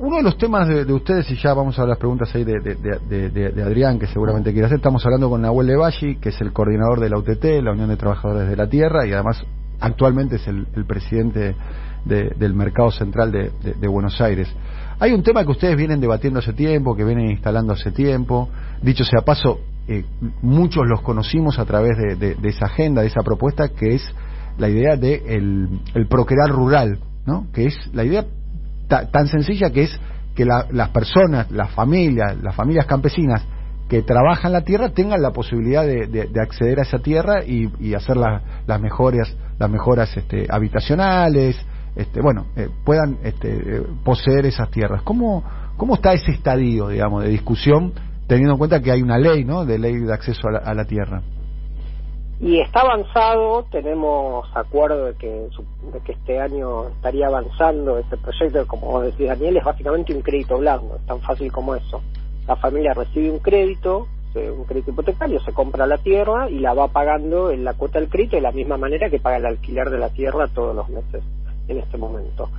uno 0.00 0.16
de 0.16 0.22
los 0.22 0.36
temas 0.38 0.66
de, 0.66 0.92
ustedes, 0.92 1.30
y 1.30 1.36
ya 1.36 1.54
vamos 1.54 1.78
a 1.78 1.86
las 1.86 1.98
preguntas 1.98 2.34
ahí 2.34 2.42
de, 2.42 2.58
de, 2.60 3.62
Adrián, 3.62 3.98
que 3.98 4.08
seguramente 4.08 4.52
quiere 4.52 4.66
hacer, 4.66 4.78
estamos 4.78 5.04
hablando 5.04 5.30
con 5.30 5.42
Nahuel 5.42 5.68
Levalli, 5.68 6.16
que 6.16 6.30
es 6.30 6.40
el 6.40 6.52
coordinador 6.52 6.98
de 6.98 7.08
la 7.08 7.18
UTT, 7.18 7.62
la 7.62 7.72
Unión 7.72 7.88
de 7.88 7.96
Trabajadores 7.96 8.48
de 8.48 8.56
la 8.56 8.68
Tierra, 8.68 9.06
y 9.06 9.12
además 9.12 9.44
actualmente 9.80 10.36
es 10.36 10.48
el, 10.48 10.66
presidente 10.86 11.54
del 12.04 12.54
Mercado 12.54 12.90
Central 12.90 13.30
de, 13.30 13.88
Buenos 13.88 14.20
Aires. 14.20 14.48
Hay 14.98 15.12
un 15.12 15.22
tema 15.22 15.44
que 15.44 15.50
ustedes 15.50 15.76
vienen 15.76 16.00
debatiendo 16.00 16.40
hace 16.40 16.52
tiempo, 16.52 16.96
que 16.96 17.04
vienen 17.04 17.30
instalando 17.30 17.72
hace 17.74 17.92
tiempo. 17.92 18.48
Dicho 18.82 19.04
sea 19.04 19.20
paso, 19.22 19.60
eh, 19.88 20.04
muchos 20.42 20.84
los 20.86 21.02
conocimos 21.02 21.58
a 21.58 21.64
través 21.64 21.96
de, 22.18 22.36
esa 22.44 22.66
agenda, 22.66 23.02
de 23.02 23.08
esa 23.08 23.22
propuesta, 23.22 23.68
que 23.68 23.94
es 23.94 24.02
la 24.58 24.68
idea 24.68 24.96
de 24.96 25.22
el, 25.26 26.06
procrear 26.08 26.50
rural, 26.50 26.98
¿no? 27.26 27.46
Que 27.52 27.66
es 27.66 27.74
la 27.92 28.04
idea 28.04 28.24
tan 28.88 29.28
sencilla 29.28 29.70
que 29.70 29.82
es 29.82 30.00
que 30.34 30.44
las 30.44 30.88
personas, 30.90 31.50
las 31.50 31.70
familias, 31.70 32.36
las 32.42 32.54
familias 32.54 32.86
campesinas 32.86 33.42
que 33.88 34.02
trabajan 34.02 34.52
la 34.52 34.62
tierra 34.62 34.90
tengan 34.90 35.22
la 35.22 35.30
posibilidad 35.30 35.84
de, 35.84 36.28
acceder 36.40 36.80
a 36.80 36.82
esa 36.82 36.98
tierra 36.98 37.44
y, 37.44 37.94
hacer 37.94 38.16
las 38.16 38.80
mejores, 38.80 39.34
las 39.58 39.70
mejoras 39.70 40.16
este, 40.16 40.46
habitacionales, 40.50 41.56
este, 41.94 42.20
bueno, 42.20 42.46
eh, 42.56 42.68
puedan 42.84 43.18
este, 43.22 43.82
poseer 44.04 44.46
esas 44.46 44.70
tierras. 44.70 45.02
¿Cómo, 45.02 45.42
¿Cómo 45.76 45.94
está 45.94 46.12
ese 46.12 46.32
estadio, 46.32 46.88
digamos, 46.88 47.22
de 47.22 47.30
discusión, 47.30 47.92
teniendo 48.26 48.52
en 48.52 48.58
cuenta 48.58 48.80
que 48.80 48.90
hay 48.90 49.02
una 49.02 49.18
ley, 49.18 49.44
¿no?, 49.44 49.64
de 49.64 49.78
ley 49.78 49.94
de 49.94 50.12
acceso 50.12 50.48
a 50.48 50.74
la, 50.74 50.84
tierra. 50.84 51.22
Y 52.38 52.60
está 52.60 52.80
avanzado, 52.80 53.64
tenemos 53.70 54.46
acuerdo 54.54 55.06
de 55.06 55.14
que, 55.14 55.48
de 55.92 56.00
que 56.04 56.12
este 56.12 56.38
año 56.38 56.88
estaría 56.88 57.28
avanzando 57.28 57.98
este 57.98 58.18
proyecto, 58.18 58.66
como 58.66 59.00
decía 59.00 59.28
Daniel, 59.28 59.56
es 59.56 59.64
básicamente 59.64 60.14
un 60.14 60.20
crédito 60.20 60.58
blando, 60.58 60.96
es 60.96 61.06
tan 61.06 61.20
fácil 61.20 61.50
como 61.50 61.74
eso. 61.74 62.02
La 62.46 62.56
familia 62.56 62.92
recibe 62.92 63.30
un 63.30 63.38
crédito, 63.38 64.06
un 64.34 64.64
crédito 64.64 64.90
hipotecario, 64.90 65.40
se 65.40 65.54
compra 65.54 65.86
la 65.86 65.96
tierra 65.96 66.50
y 66.50 66.58
la 66.58 66.74
va 66.74 66.88
pagando 66.88 67.50
en 67.50 67.64
la 67.64 67.72
cuota 67.72 67.98
del 67.98 68.10
crédito 68.10 68.36
de 68.36 68.42
la 68.42 68.52
misma 68.52 68.76
manera 68.76 69.08
que 69.08 69.18
paga 69.18 69.38
el 69.38 69.46
alquiler 69.46 69.88
de 69.88 69.98
la 69.98 70.10
tierra 70.10 70.46
todos 70.48 70.76
los 70.76 70.88
meses 70.90 71.22
en 71.68 71.78
este 71.78 71.96
momento 71.96 72.50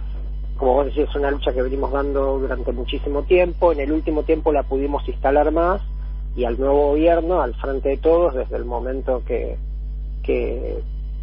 como 0.57 0.73
vos 0.73 0.85
decís, 0.85 1.07
es 1.07 1.15
una 1.15 1.31
lucha 1.31 1.53
que 1.53 1.61
venimos 1.61 1.91
dando 1.91 2.39
durante 2.39 2.71
muchísimo 2.71 3.23
tiempo. 3.23 3.71
En 3.71 3.79
el 3.79 3.91
último 3.91 4.23
tiempo 4.23 4.51
la 4.51 4.63
pudimos 4.63 5.07
instalar 5.07 5.51
más 5.51 5.81
y 6.37 6.45
al 6.45 6.57
nuevo 6.59 6.91
gobierno, 6.91 7.41
al 7.41 7.55
frente 7.55 7.89
de 7.89 7.97
todos, 7.97 8.35
desde 8.35 8.57
el 8.57 8.63
momento 8.63 9.23
que, 9.25 9.57
que, 10.23 10.77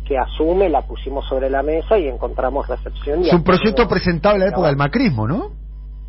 que 0.05 0.19
asume, 0.19 0.69
la 0.69 0.83
pusimos 0.83 1.25
sobre 1.29 1.49
la 1.49 1.63
mesa 1.63 1.97
y 1.97 2.09
encontramos 2.09 2.67
recepción. 2.67 3.25
es 3.25 3.33
un 3.33 3.45
proyecto 3.45 3.87
presentado 3.87 4.35
en 4.35 4.41
la 4.41 4.49
época 4.49 4.67
del 4.67 4.77
macrismo, 4.77 5.29
¿no? 5.29 5.53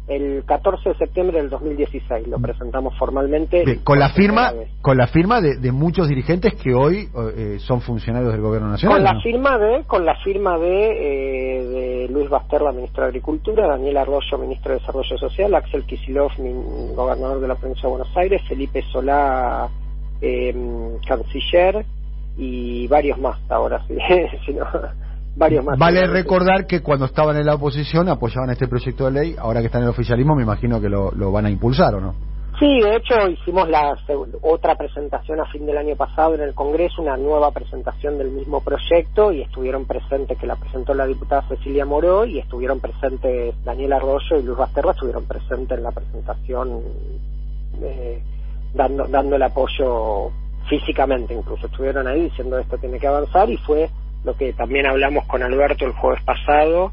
El 0.07 0.43
14 0.45 0.89
de 0.89 0.95
septiembre 0.95 1.37
del 1.39 1.49
2016 1.49 2.27
lo 2.27 2.37
presentamos 2.37 2.95
formalmente 2.97 3.79
con 3.83 3.97
la 3.97 4.09
firma 4.09 4.53
con 4.81 4.97
la 4.97 5.07
firma 5.07 5.41
de, 5.41 5.71
muchos 5.71 6.07
dirigentes 6.07 6.53
que 6.55 6.73
hoy 6.73 7.09
eh, 7.35 7.57
son 7.59 7.81
funcionarios 7.81 8.31
del 8.31 8.41
gobierno 8.41 8.69
nacional 8.69 8.97
con 8.97 9.03
la 9.03 9.19
firma 9.21 9.57
de 9.57 9.83
con 9.85 10.05
la 10.05 10.15
firma 10.17 10.59
de, 10.59 10.89
eh, 10.91 11.63
de 11.65 12.07
Luis 12.09 12.29
Basterra 12.29 12.71
ministro 12.71 13.03
de 13.03 13.09
agricultura 13.09 13.67
Daniel 13.67 13.97
Arroyo 13.97 14.37
ministro 14.37 14.73
de 14.73 14.79
desarrollo 14.79 15.17
social 15.17 15.55
Axel 15.55 15.85
Kisilov 15.85 16.31
gobernador 16.95 17.39
de 17.39 17.47
la 17.47 17.55
provincia 17.55 17.89
de 17.89 17.95
Buenos 17.95 18.15
Aires 18.15 18.41
Felipe 18.47 18.83
Solá 18.91 19.69
eh, 20.21 20.53
canciller 21.07 21.83
y 22.37 22.87
varios 22.87 23.17
más 23.17 23.39
ahora 23.49 23.83
sí 23.87 23.97
si 24.45 24.53
no, 24.53 24.67
Vale 25.35 26.07
recordar 26.07 26.65
que 26.65 26.81
cuando 26.81 27.05
estaban 27.05 27.35
en 27.35 27.45
la 27.45 27.55
oposición 27.55 28.07
apoyaban 28.07 28.49
este 28.51 28.67
proyecto 28.67 29.05
de 29.05 29.11
ley, 29.11 29.35
ahora 29.37 29.59
que 29.59 29.67
están 29.67 29.81
en 29.81 29.87
el 29.87 29.91
oficialismo 29.91 30.35
me 30.35 30.43
imagino 30.43 30.79
que 30.79 30.89
lo, 30.89 31.31
van 31.31 31.45
a 31.45 31.49
impulsar, 31.49 31.95
¿o 31.95 32.01
no? 32.01 32.15
Sí, 32.57 32.79
de 32.79 32.95
hecho 32.95 33.27
hicimos 33.27 33.67
la 33.67 33.97
otra 34.41 34.75
presentación 34.75 35.41
a 35.41 35.45
fin 35.47 35.65
del 35.65 35.77
año 35.77 35.97
pasado 35.97 36.35
en 36.35 36.41
el 36.41 36.53
Congreso, 36.53 37.01
una 37.01 37.17
nueva 37.17 37.51
presentación 37.51 38.17
del 38.17 38.31
mismo 38.31 38.61
proyecto 38.61 39.33
y 39.33 39.41
estuvieron 39.41 39.85
presentes, 39.85 40.37
que 40.37 40.47
la 40.47 40.55
presentó 40.55 40.93
la 40.93 41.05
diputada 41.05 41.45
Cecilia 41.49 41.85
Moró 41.85 42.23
y 42.23 42.39
estuvieron 42.39 42.79
presentes 42.79 43.61
Daniel 43.65 43.91
Arroyo 43.91 44.37
y 44.39 44.43
Luis 44.43 44.57
Basterra, 44.57 44.91
estuvieron 44.91 45.25
presentes 45.25 45.77
en 45.77 45.83
la 45.83 45.91
presentación 45.91 46.81
eh, 47.81 48.23
dando, 48.73 49.05
dando 49.07 49.35
el 49.35 49.43
apoyo 49.43 50.31
físicamente 50.69 51.33
incluso, 51.33 51.67
estuvieron 51.67 52.07
ahí 52.07 52.21
diciendo 52.21 52.57
esto 52.57 52.77
tiene 52.77 52.99
que 52.99 53.07
avanzar 53.07 53.49
y 53.49 53.57
fue 53.57 53.89
lo 54.25 54.35
que 54.35 54.53
también 54.53 54.87
hablamos 54.87 55.25
con 55.27 55.43
Alberto 55.43 55.85
el 55.85 55.93
jueves 55.93 56.21
pasado 56.23 56.91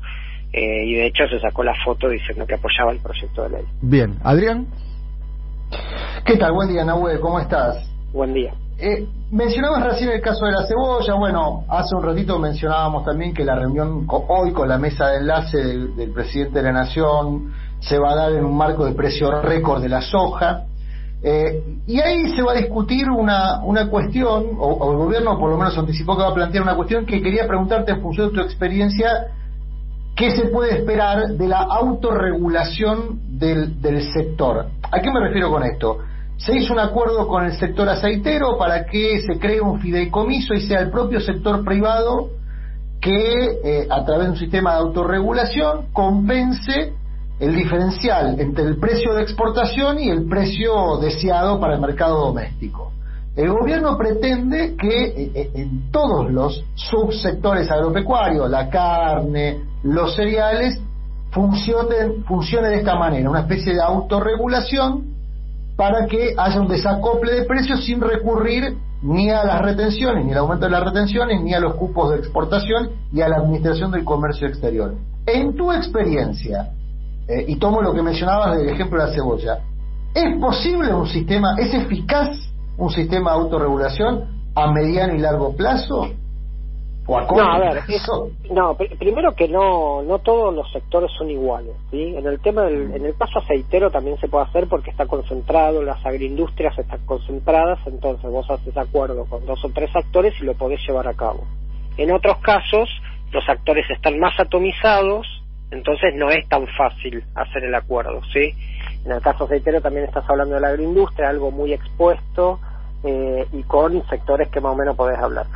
eh, 0.53 0.85
y 0.85 0.95
de 0.95 1.07
hecho 1.07 1.27
se 1.29 1.41
sacó 1.41 1.65
la 1.65 1.75
foto 1.83 2.09
diciendo 2.09 2.47
que 2.47 2.55
apoyaba 2.55 2.93
el 2.93 2.99
proyecto 2.99 3.43
de 3.45 3.49
ley. 3.49 3.65
Bien, 3.81 4.19
Adrián. 4.23 4.67
¿Qué 6.27 6.37
tal? 6.37 6.53
Buen 6.53 6.69
día, 6.69 6.85
Nahue, 6.85 7.19
¿cómo 7.21 7.41
estás? 7.41 7.91
Buen 8.12 8.35
día. 8.35 8.53
Eh, 8.79 9.07
mencionabas 9.31 9.85
recién 9.85 10.11
el 10.11 10.21
caso 10.21 10.45
de 10.45 10.53
la 10.53 10.67
cebolla, 10.67 11.15
bueno, 11.15 11.65
hace 11.69 11.95
un 11.95 12.03
ratito 12.03 12.39
mencionábamos 12.39 13.05
también 13.05 13.33
que 13.33 13.45
la 13.45 13.55
reunión 13.55 14.07
hoy 14.09 14.53
con 14.53 14.69
la 14.69 14.77
mesa 14.77 15.09
de 15.09 15.19
enlace 15.19 15.57
del 15.57 16.12
presidente 16.12 16.59
de 16.59 16.65
la 16.65 16.73
Nación 16.73 17.55
se 17.81 17.99
va 17.99 18.12
a 18.12 18.17
dar 18.17 18.33
en 18.33 18.45
un 18.45 18.57
marco 18.57 18.85
de 18.85 18.93
precio 18.93 19.41
récord 19.41 19.81
de 19.81 19.89
la 19.89 20.03
soja. 20.03 20.65
Eh, 21.25 21.62
y 21.87 22.00
ahí 22.00 22.35
se 22.35 22.43
va 22.43 22.52
a 22.52 22.57
discutir 22.57 23.09
una, 23.09 23.62
una 23.62 23.88
cuestión, 23.88 24.57
o, 24.59 24.91
el 24.91 24.99
gobierno 24.99 25.38
por 25.38 25.50
lo 25.50 25.57
menos 25.57 25.76
anticipó 25.79 26.17
que 26.17 26.23
va 26.23 26.31
a 26.31 26.35
plantear 26.35 26.64
una 26.64 26.75
cuestión 26.75 27.07
que 27.07 27.23
quería 27.23 27.47
preguntarte 27.47 27.93
en 27.93 28.02
función 28.02 28.29
de 28.29 28.35
tu 28.35 28.41
experiencia, 28.41 29.29
¿qué 30.17 30.33
se 30.33 30.49
puede 30.49 30.79
esperar 30.79 31.29
de 31.29 31.49
la 31.49 31.61
autorregulación 31.61 33.38
del, 33.38 33.81
del 33.81 34.02
sector? 34.12 34.67
¿A 34.91 35.00
qué 35.00 35.11
me 35.12 35.21
refiero 35.21 35.50
con 35.50 35.62
esto? 35.62 35.99
Se 36.38 36.57
hizo 36.57 36.73
un 36.73 36.81
acuerdo 36.81 37.29
con 37.29 37.45
el 37.45 37.52
sector 37.52 37.88
aceitero 37.88 38.59
para 38.59 38.85
que 38.87 39.23
se 39.23 39.38
cree 39.38 39.61
un 39.61 39.81
fideicomiso 39.81 40.55
y 40.55 40.62
sea 40.62 40.81
el 40.81 40.91
propio 40.91 41.21
sector 41.21 41.64
privado 41.64 42.31
que 43.00 43.61
eh, 43.64 43.87
a 43.88 44.05
través 44.05 44.26
de 44.26 44.33
un 44.33 44.38
sistema 44.38 44.73
de 44.73 44.79
autorregulación 44.79 45.87
compense 45.93 46.95
el 47.43 47.57
diferencial 47.57 48.39
entre 48.39 48.65
el 48.65 48.77
precio 48.77 49.15
de 49.15 49.23
exportación 49.23 49.99
y 49.99 50.09
el 50.09 50.29
precio 50.29 50.99
deseado 50.99 51.59
para 51.59 51.75
el 51.75 51.81
mercado 51.81 52.27
doméstico. 52.27 52.93
El 53.35 53.51
gobierno 53.51 53.99
pretende 53.99 54.77
que 54.77 55.05
eh, 55.07 55.33
eh, 55.35 55.51
en 55.55 55.91
todos 55.91 56.31
los 56.31 56.65
subsectores 56.77 57.69
agropecuarios, 57.69 58.49
la 58.49 58.71
carne, 58.71 59.61
los 59.83 60.15
cereales, 60.15 60.81
funcione, 61.33 62.69
de 62.69 62.77
esta 62.77 62.95
manera, 62.95 63.29
una 63.29 63.41
especie 63.41 63.75
de 63.75 63.83
autorregulación 63.83 65.07
para 65.75 66.07
que 66.07 66.37
haya 66.39 66.61
un 66.61 66.69
desacople 66.69 67.33
de 67.33 67.45
precios 67.45 67.85
sin 67.85 68.01
recurrir 68.01 68.77
ni 69.03 69.31
a 69.31 69.43
las 69.43 69.63
retenciones, 69.63 70.25
ni 70.25 70.31
al 70.31 70.39
aumento 70.39 70.67
de 70.67 70.71
las 70.71 70.85
retenciones, 70.85 71.43
ni 71.43 71.55
a 71.55 71.59
los 71.59 71.75
cupos 71.75 72.11
de 72.11 72.19
exportación 72.19 72.91
y 73.13 73.21
a 73.21 73.29
la 73.29 73.39
administración 73.39 73.91
del 73.91 74.05
comercio 74.05 74.47
exterior. 74.47 74.95
En 75.27 75.57
tu 75.57 75.73
experiencia, 75.73 76.71
eh, 77.29 77.45
y 77.49 77.57
tomo 77.57 77.83
lo 77.83 77.93
que 77.95 78.02
mencionabas 78.02 78.59
del 78.59 78.69
ejemplo 78.69 79.00
de 79.00 79.09
la 79.09 79.14
cebolla, 79.14 79.59
¿es 80.14 80.41
posible 80.41 80.93
un 80.93 81.07
sistema, 81.07 81.55
es 81.59 81.73
eficaz 81.75 82.31
un 82.76 82.91
sistema 82.91 83.33
de 83.33 83.38
autorregulación 83.38 84.43
a 84.55 84.71
mediano 84.73 85.14
y 85.14 85.19
largo 85.19 85.55
plazo? 85.57 86.09
¿O 87.05 87.19
a 87.19 87.23
no, 87.26 87.52
a 87.52 87.59
ver, 87.59 87.83
eso, 87.88 88.31
no, 88.52 88.76
primero 88.76 89.35
que 89.35 89.49
no, 89.49 90.02
no 90.02 90.21
todos 90.21 90.55
los 90.55 90.71
sectores 90.71 91.11
son 91.19 91.31
iguales, 91.31 91.75
¿sí? 91.91 92.14
En 92.17 92.25
el 92.26 92.41
tema 92.41 92.62
del, 92.62 92.95
en 92.95 93.05
el 93.05 93.17
caso 93.17 93.41
aceitero 93.41 93.91
también 93.91 94.19
se 94.19 94.29
puede 94.29 94.45
hacer 94.45 94.69
porque 94.69 94.91
está 94.91 95.07
concentrado, 95.07 95.83
las 95.83 96.05
agroindustrias 96.07 96.79
están 96.79 97.05
concentradas, 97.05 97.81
entonces 97.87 98.31
vos 98.31 98.49
haces 98.49 98.76
acuerdo 98.76 99.25
con 99.25 99.45
dos 99.47 99.64
o 99.64 99.71
tres 99.71 99.91
actores 99.97 100.33
y 100.41 100.45
lo 100.45 100.55
podés 100.55 100.81
llevar 100.87 101.09
a 101.09 101.14
cabo. 101.14 101.45
En 101.97 102.12
otros 102.12 102.38
casos, 102.38 102.88
los 103.33 103.49
actores 103.49 103.85
están 103.91 104.21
más 104.21 104.38
atomizados, 104.38 105.26
entonces 105.73 106.14
no 106.14 106.31
es 106.31 106.47
tan 106.49 106.67
fácil 106.69 107.25
hacer 107.35 107.64
el 107.64 107.75
acuerdo, 107.75 108.21
¿sí? 108.31 108.55
En 109.05 109.12
el 109.12 109.23
caso 109.23 109.45
aceitero 109.45 109.81
también 109.81 110.05
estás 110.05 110.29
hablando 110.29 110.55
de 110.55 110.61
la 110.61 110.69
agroindustria, 110.69 111.31
algo 111.31 111.50
muy 111.50 111.73
expuesto 111.73 112.61
eh, 113.02 113.47
y 113.52 113.62
con 113.62 114.07
sectores 114.09 114.49
que 114.49 114.61
más 114.61 114.73
o 114.73 114.76
menos 114.76 114.95
podés 114.95 115.19
hablar. 115.19 115.47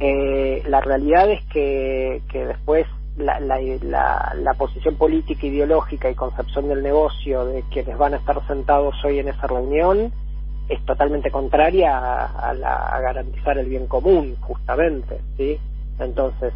Eh, 0.00 0.62
la 0.68 0.80
realidad 0.80 1.30
es 1.30 1.44
que, 1.46 2.22
que 2.30 2.46
después 2.46 2.86
la, 3.18 3.40
la, 3.40 3.60
la, 4.34 4.54
posición 4.54 4.96
política, 4.96 5.46
ideológica 5.46 6.08
y 6.08 6.14
concepción 6.14 6.68
del 6.68 6.82
negocio 6.82 7.44
de 7.44 7.62
quienes 7.70 7.98
van 7.98 8.14
a 8.14 8.18
estar 8.18 8.44
sentados 8.46 8.94
hoy 9.04 9.18
en 9.18 9.28
esa 9.28 9.48
reunión 9.48 10.12
es 10.68 10.82
totalmente 10.86 11.30
contraria 11.30 11.98
a, 11.98 12.50
a 12.50 13.00
garantizar 13.00 13.58
el 13.58 13.66
bien 13.66 13.86
común, 13.86 14.36
justamente, 14.40 15.20
¿sí? 15.36 15.58
Entonces, 15.98 16.54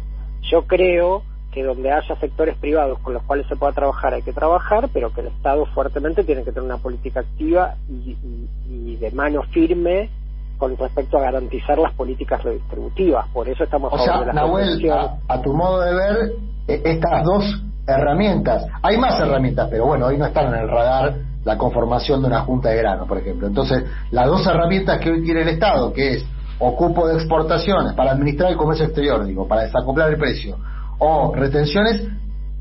yo 0.49 0.65
creo 0.65 1.23
que 1.53 1.63
donde 1.63 1.91
haya 1.91 2.15
sectores 2.15 2.57
privados 2.57 2.99
con 2.99 3.13
los 3.13 3.23
cuales 3.23 3.47
se 3.47 3.55
pueda 3.55 3.73
trabajar 3.73 4.13
hay 4.13 4.21
que 4.21 4.33
trabajar, 4.33 4.89
pero 4.91 5.13
que 5.13 5.21
el 5.21 5.27
Estado 5.27 5.65
fuertemente 5.67 6.23
tiene 6.23 6.43
que 6.43 6.51
tener 6.51 6.63
una 6.63 6.77
política 6.77 7.21
activa 7.21 7.75
y, 7.89 8.95
de 8.95 9.11
mano 9.11 9.41
firme 9.51 10.09
con 10.57 10.77
respecto 10.77 11.17
a 11.17 11.21
garantizar 11.21 11.77
las 11.77 11.93
políticas 11.93 12.41
redistributivas. 12.43 13.27
Por 13.29 13.49
eso 13.49 13.63
estamos 13.63 13.91
o 13.91 13.97
sea, 13.97 14.19
de 14.19 14.27
la 14.27 14.33
Nahuel, 14.33 14.79
a, 15.27 15.41
tu 15.41 15.53
modo 15.53 15.81
de 15.81 15.93
ver, 15.93 16.31
e, 16.67 16.81
estas 16.85 17.23
dos 17.23 17.63
herramientas, 17.85 18.65
hay 18.81 18.97
más 18.97 19.19
herramientas, 19.19 19.67
pero 19.69 19.85
bueno, 19.87 20.05
hoy 20.05 20.17
no 20.17 20.25
están 20.25 20.53
en 20.53 20.61
el 20.61 20.69
radar 20.69 21.15
la 21.43 21.57
conformación 21.57 22.21
de 22.21 22.27
una 22.27 22.41
junta 22.41 22.69
de 22.69 22.77
grano, 22.77 23.05
por 23.05 23.17
ejemplo. 23.17 23.47
Entonces, 23.47 23.83
las 24.11 24.27
dos 24.27 24.45
herramientas 24.47 24.99
que 24.99 25.11
hoy 25.11 25.23
tiene 25.23 25.41
el 25.41 25.49
Estado, 25.49 25.91
que 25.91 26.13
es 26.13 26.25
ocupo 26.59 27.07
de 27.07 27.15
exportaciones 27.15 27.93
para 27.93 28.11
administrar 28.11 28.51
el 28.51 28.57
comercio 28.57 28.85
exterior, 28.85 29.25
digo, 29.25 29.47
para 29.47 29.63
desacoplar 29.63 30.11
el 30.11 30.17
precio, 30.17 30.57
o 31.03 31.35
retenciones, 31.35 32.07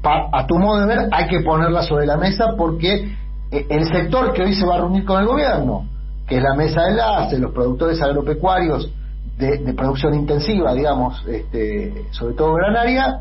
a 0.02 0.46
tu 0.46 0.58
modo 0.58 0.80
de 0.80 0.86
ver, 0.86 1.08
hay 1.12 1.28
que 1.28 1.40
ponerlas 1.40 1.86
sobre 1.86 2.06
la 2.06 2.16
mesa 2.16 2.54
porque 2.58 3.14
eh, 3.52 3.66
el 3.68 3.86
sector 3.86 4.32
que 4.32 4.42
hoy 4.42 4.54
se 4.54 4.66
va 4.66 4.74
a 4.74 4.78
reunir 4.78 5.04
con 5.04 5.20
el 5.20 5.26
gobierno, 5.26 5.86
que 6.26 6.38
es 6.38 6.42
la 6.42 6.54
mesa 6.54 6.82
de 6.82 6.90
enlace, 6.90 7.38
los 7.38 7.52
productores 7.52 8.02
agropecuarios 8.02 8.90
de, 9.38 9.72
producción 9.74 10.14
intensiva, 10.14 10.74
digamos, 10.74 11.24
este, 11.26 12.06
sobre 12.10 12.34
todo 12.34 12.54
granaria, 12.54 13.20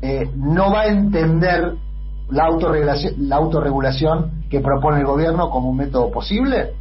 eh, 0.00 0.28
no 0.34 0.70
va 0.72 0.82
a 0.82 0.86
entender 0.86 1.74
la 2.30 2.44
autorregulación, 2.46 3.14
la 3.28 3.36
autorregulación 3.36 4.44
que 4.50 4.60
propone 4.60 5.00
el 5.00 5.06
gobierno 5.06 5.50
como 5.50 5.70
un 5.70 5.76
método 5.76 6.10
posible? 6.10 6.72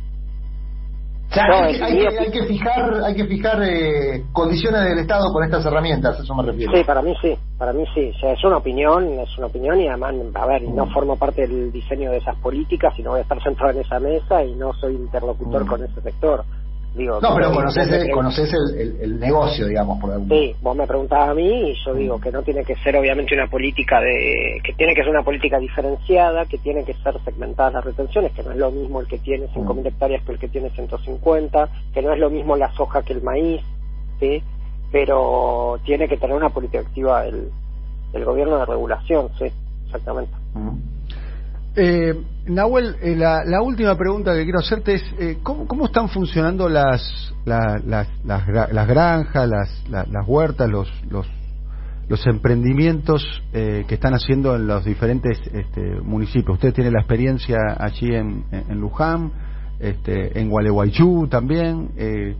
Hay, 1.31 2.31
que, 2.31 2.43
fijar, 2.45 3.03
hay 3.03 3.15
que 3.15 3.25
fijar 3.25 3.61
eh, 3.63 4.25
condiciones 4.31 4.83
del 4.83 4.99
Estado 4.99 5.31
con 5.33 5.43
estas 5.43 5.65
herramientas, 5.65 6.19
eso 6.19 6.35
me 6.35 6.43
refiero. 6.43 6.71
Sí, 6.75 6.83
para 6.83 7.01
mí 7.01 7.13
sí, 7.21 7.35
para 7.57 7.73
mí 7.73 7.83
sí. 7.93 8.11
O 8.15 8.19
sea, 8.19 8.31
es 8.33 8.43
una 8.43 8.57
opinión, 8.57 9.19
es 9.19 9.37
una 9.37 9.47
opinión 9.47 9.79
y 9.81 9.87
además, 9.87 10.15
a 10.33 10.45
ver, 10.45 10.61
no 10.63 10.85
mm. 10.85 10.93
formo 10.93 11.15
parte 11.17 11.47
del 11.47 11.71
diseño 11.71 12.11
de 12.11 12.17
esas 12.17 12.35
políticas, 12.37 12.93
sino 12.95 13.11
voy 13.11 13.19
a 13.19 13.23
estar 13.23 13.41
sentado 13.43 13.71
en 13.71 13.79
esa 13.79 13.99
mesa 13.99 14.43
y 14.43 14.53
no 14.55 14.73
soy 14.73 14.95
interlocutor 14.95 15.65
mm. 15.65 15.67
con 15.67 15.83
ese 15.83 16.01
sector 16.01 16.43
no, 16.95 17.35
pero 17.35 17.51
conoces, 18.13 18.53
el, 19.01 19.19
negocio, 19.19 19.67
digamos, 19.67 19.99
por 19.99 20.11
algún 20.11 20.29
Sí, 20.29 20.55
vos 20.61 20.75
me 20.75 20.87
preguntabas 20.87 21.29
a 21.29 21.33
mí 21.33 21.71
y 21.71 21.75
yo 21.85 21.93
digo 21.93 22.19
que 22.19 22.31
no 22.31 22.41
tiene 22.41 22.63
que 22.63 22.75
ser 22.77 22.95
obviamente 22.95 23.35
una 23.35 23.47
política 23.47 23.99
de... 23.99 24.61
que 24.63 24.73
tiene 24.73 24.93
que 24.93 25.01
ser 25.01 25.09
una 25.09 25.23
política 25.23 25.59
diferenciada, 25.59 26.45
que 26.45 26.57
tiene 26.57 26.85
que 26.85 26.93
ser 26.93 27.19
segmentadas 27.25 27.73
las 27.73 27.85
retenciones, 27.85 28.31
que 28.31 28.43
no 28.43 28.51
es 28.51 28.57
lo 28.57 28.71
mismo 28.71 29.01
el 29.01 29.07
que 29.07 29.17
tiene 29.17 29.47
5.000 29.47 29.83
mm. 29.83 29.87
hectáreas 29.87 30.23
que 30.23 30.31
el 30.31 30.39
que 30.39 30.47
tiene 30.47 30.69
150, 30.69 31.69
que 31.93 32.01
no 32.01 32.13
es 32.13 32.19
lo 32.19 32.29
mismo 32.29 32.55
la 32.55 32.71
soja 32.71 33.03
que 33.03 33.13
el 33.13 33.21
maíz, 33.21 33.61
¿sí? 34.19 34.41
Pero 34.91 35.77
tiene 35.83 36.07
que 36.07 36.17
tener 36.17 36.35
una 36.35 36.49
política 36.49 36.79
activa 36.79 37.25
el, 37.25 37.49
el 38.13 38.23
gobierno 38.23 38.57
de 38.57 38.65
regulación, 38.65 39.29
sí, 39.37 39.45
exactamente. 39.85 40.33
Mm. 40.53 40.94
Eh, 41.75 42.13
Nahuel, 42.47 42.95
eh, 43.01 43.15
la, 43.15 43.61
última 43.61 43.97
pregunta 43.97 44.33
que 44.33 44.43
quiero 44.43 44.59
hacerte 44.59 44.93
es, 44.93 45.03
eh, 45.19 45.39
¿cómo, 45.41 45.85
están 45.85 46.09
funcionando 46.09 46.69
las, 46.69 47.33
las, 47.43 47.83
las, 47.83 48.87
granjas, 48.87 49.49
las, 49.49 49.89
las, 49.89 50.27
huertas, 50.27 50.69
los, 50.69 50.87
los, 51.09 51.27
los 52.07 52.25
emprendimientos 52.27 53.43
eh, 53.51 53.83
que 53.87 53.95
están 53.95 54.13
haciendo 54.13 54.55
en 54.55 54.67
los 54.67 54.85
diferentes 54.85 55.41
este, 55.51 55.99
municipios? 56.01 56.55
Usted 56.55 56.73
tiene 56.73 56.91
la 56.91 56.99
experiencia 56.99 57.57
allí 57.79 58.13
en, 58.13 58.45
en, 58.51 58.79
Luján, 58.79 59.31
este, 59.79 60.39
en 60.39 60.49
Gualeguaychú 60.49 61.27
también. 61.27 61.89
Eh, 61.97 62.35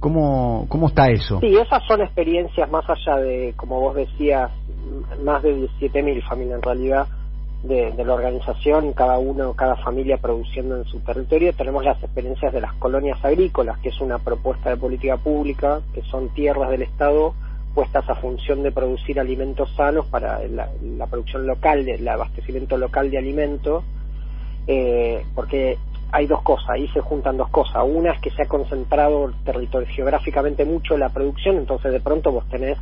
¿cómo, 0.00 0.66
¿Cómo 0.68 0.88
está 0.88 1.08
eso? 1.10 1.38
Sí, 1.40 1.54
esas 1.54 1.82
son 1.86 2.00
experiencias 2.00 2.68
más 2.70 2.84
allá 2.88 3.20
de, 3.20 3.52
como 3.56 3.78
vos 3.78 3.94
decías, 3.94 4.50
más 5.22 5.42
de 5.42 5.68
17.000 5.80 6.26
familias 6.26 6.56
en 6.56 6.62
realidad 6.62 7.06
de, 7.62 7.92
la 8.04 8.14
organización, 8.14 8.92
cada 8.92 9.18
uno, 9.18 9.54
cada 9.54 9.76
familia 9.76 10.16
produciendo 10.16 10.76
en 10.76 10.84
su 10.84 11.00
territorio. 11.00 11.52
Tenemos 11.52 11.84
las 11.84 12.02
experiencias 12.02 12.52
de 12.52 12.60
las 12.60 12.72
colonias 12.74 13.22
agrícolas, 13.24 13.78
que 13.78 13.90
es 13.90 14.00
una 14.00 14.18
propuesta 14.18 14.70
de 14.70 14.76
política 14.76 15.16
pública, 15.16 15.80
que 15.94 16.02
son 16.02 16.30
tierras 16.30 16.70
del 16.70 16.82
Estado 16.82 17.34
puestas 17.74 18.08
a 18.08 18.16
función 18.16 18.62
de 18.62 18.72
producir 18.72 19.20
alimentos 19.20 19.70
sanos 19.76 20.06
para 20.06 20.40
la, 20.48 21.06
producción 21.06 21.46
local, 21.46 21.88
el 21.88 22.06
abastecimiento 22.08 22.76
local 22.76 23.10
de 23.10 23.18
alimentos, 23.18 23.84
eh, 24.66 25.24
porque 25.34 25.78
hay 26.12 26.26
dos 26.26 26.42
cosas, 26.42 26.70
ahí 26.70 26.88
se 26.88 27.00
juntan 27.00 27.36
dos 27.36 27.48
cosas. 27.50 27.84
Una 27.86 28.12
es 28.12 28.20
que 28.20 28.30
se 28.30 28.42
ha 28.42 28.46
concentrado 28.46 29.32
territorio, 29.44 29.88
geográficamente 29.88 30.64
mucho 30.64 30.96
la 30.96 31.10
producción, 31.10 31.56
entonces 31.56 31.92
de 31.92 32.00
pronto 32.00 32.32
vos 32.32 32.48
tenés 32.48 32.76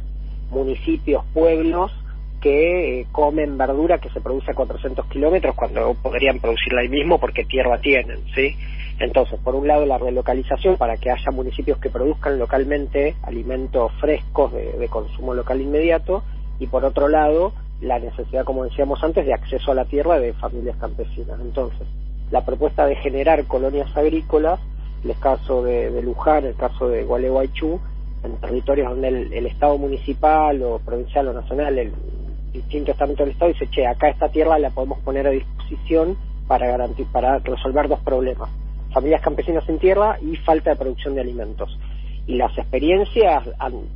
municipios, 0.51 1.23
pueblos, 1.35 1.93
que 2.41 3.01
eh, 3.01 3.07
comen 3.13 3.59
verdura 3.59 3.99
que 3.99 4.11
se 4.11 4.21
produce 4.21 4.51
a 4.51 4.55
400 4.55 5.07
kilómetros 5.07 5.55
cuando 5.55 5.95
podrían 5.95 6.39
producirla 6.39 6.83
ahí 6.83 6.89
mismo 6.89 7.19
porque 7.19 7.45
tierra 7.45 7.79
tienen, 7.79 8.19
¿sí? 8.35 8.57
Entonces, 9.01 9.39
por 9.41 9.55
un 9.55 9.69
lado, 9.69 9.87
la 9.87 9.99
relocalización 9.99 10.77
para 10.77 10.97
que 10.97 11.11
haya 11.11 11.31
municipios 11.31 11.79
que 11.79 11.89
produzcan 11.89 12.39
localmente 12.39 13.15
alimentos 13.23 13.93
frescos 14.01 14.53
de, 14.53 14.89
consumo 14.89 15.35
local 15.35 15.61
inmediato 15.61 16.25
y 16.59 16.67
por 16.67 16.85
otro 16.85 17.09
lado, 17.09 17.53
la 17.81 18.01
necesidad, 18.01 18.45
como 18.45 18.65
decíamos 18.65 19.03
antes, 19.05 19.25
de 19.25 19.35
acceso 19.35 19.71
a 19.71 19.77
la 19.77 19.85
tierra 19.85 20.19
de 20.19 20.33
familias 20.33 20.77
campesinas. 20.79 21.39
Entonces, 21.41 21.87
la 22.33 22.45
propuesta 22.45 22.87
de 22.87 22.97
generar 22.97 23.45
colonias 23.45 23.97
agrícolas, 23.97 24.59
el 25.05 25.17
caso 25.17 25.63
de, 25.63 25.91
de 25.93 26.03
Luján, 26.03 26.45
el 26.45 26.57
caso 26.57 26.89
de 26.89 27.05
Gualeguaychú, 27.05 27.81
en 28.25 28.37
territorios 28.39 28.91
donde 28.91 29.09
el, 29.09 29.33
el, 29.33 29.47
Estado 29.47 29.79
municipal 29.79 30.61
o 30.65 30.81
provincial 30.81 31.29
o 31.29 31.33
nacional, 31.33 31.79
el, 31.79 31.93
distintos 32.59 32.93
estamentos 32.93 33.27
del 33.27 33.33
Estado 33.33 33.51
y 33.51 33.55
dice, 33.55 33.69
che, 33.71 33.87
acá 33.87 34.09
esta 34.09 34.29
tierra 34.29 34.59
la 34.59 34.71
podemos 34.71 34.99
poner 35.01 35.27
a 35.27 35.31
disposición 35.31 36.17
para, 36.47 36.77
para 37.13 37.39
resolver 37.39 37.89
dos 37.89 38.01
problemas, 38.01 38.51
familias 38.93 39.21
campesinas 39.21 39.65
sin 39.65 39.79
tierra 39.79 40.19
y 40.21 40.37
falta 40.37 40.71
de 40.71 40.77
producción 40.77 41.15
de 41.15 41.21
alimentos. 41.21 41.79
Y 42.27 42.37
las 42.37 42.57
experiencias 42.59 43.45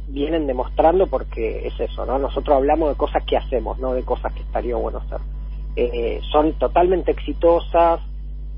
vienen 0.09 0.47
demostrando 0.47 1.07
porque 1.07 1.67
es 1.67 1.79
eso, 1.79 2.07
¿no? 2.07 2.19
Nosotros 2.19 2.57
hablamos 2.57 2.89
de 2.89 2.97
cosas 2.97 3.23
que 3.25 3.37
hacemos, 3.37 3.79
no 3.79 3.93
de 3.93 4.05
cosas 4.05 4.33
que 4.33 4.41
estaría 4.41 4.75
bueno 4.77 4.99
hacer. 4.99 5.19
Eh, 5.77 6.21
son 6.31 6.55
totalmente 6.55 7.11
exitosas, 7.11 8.01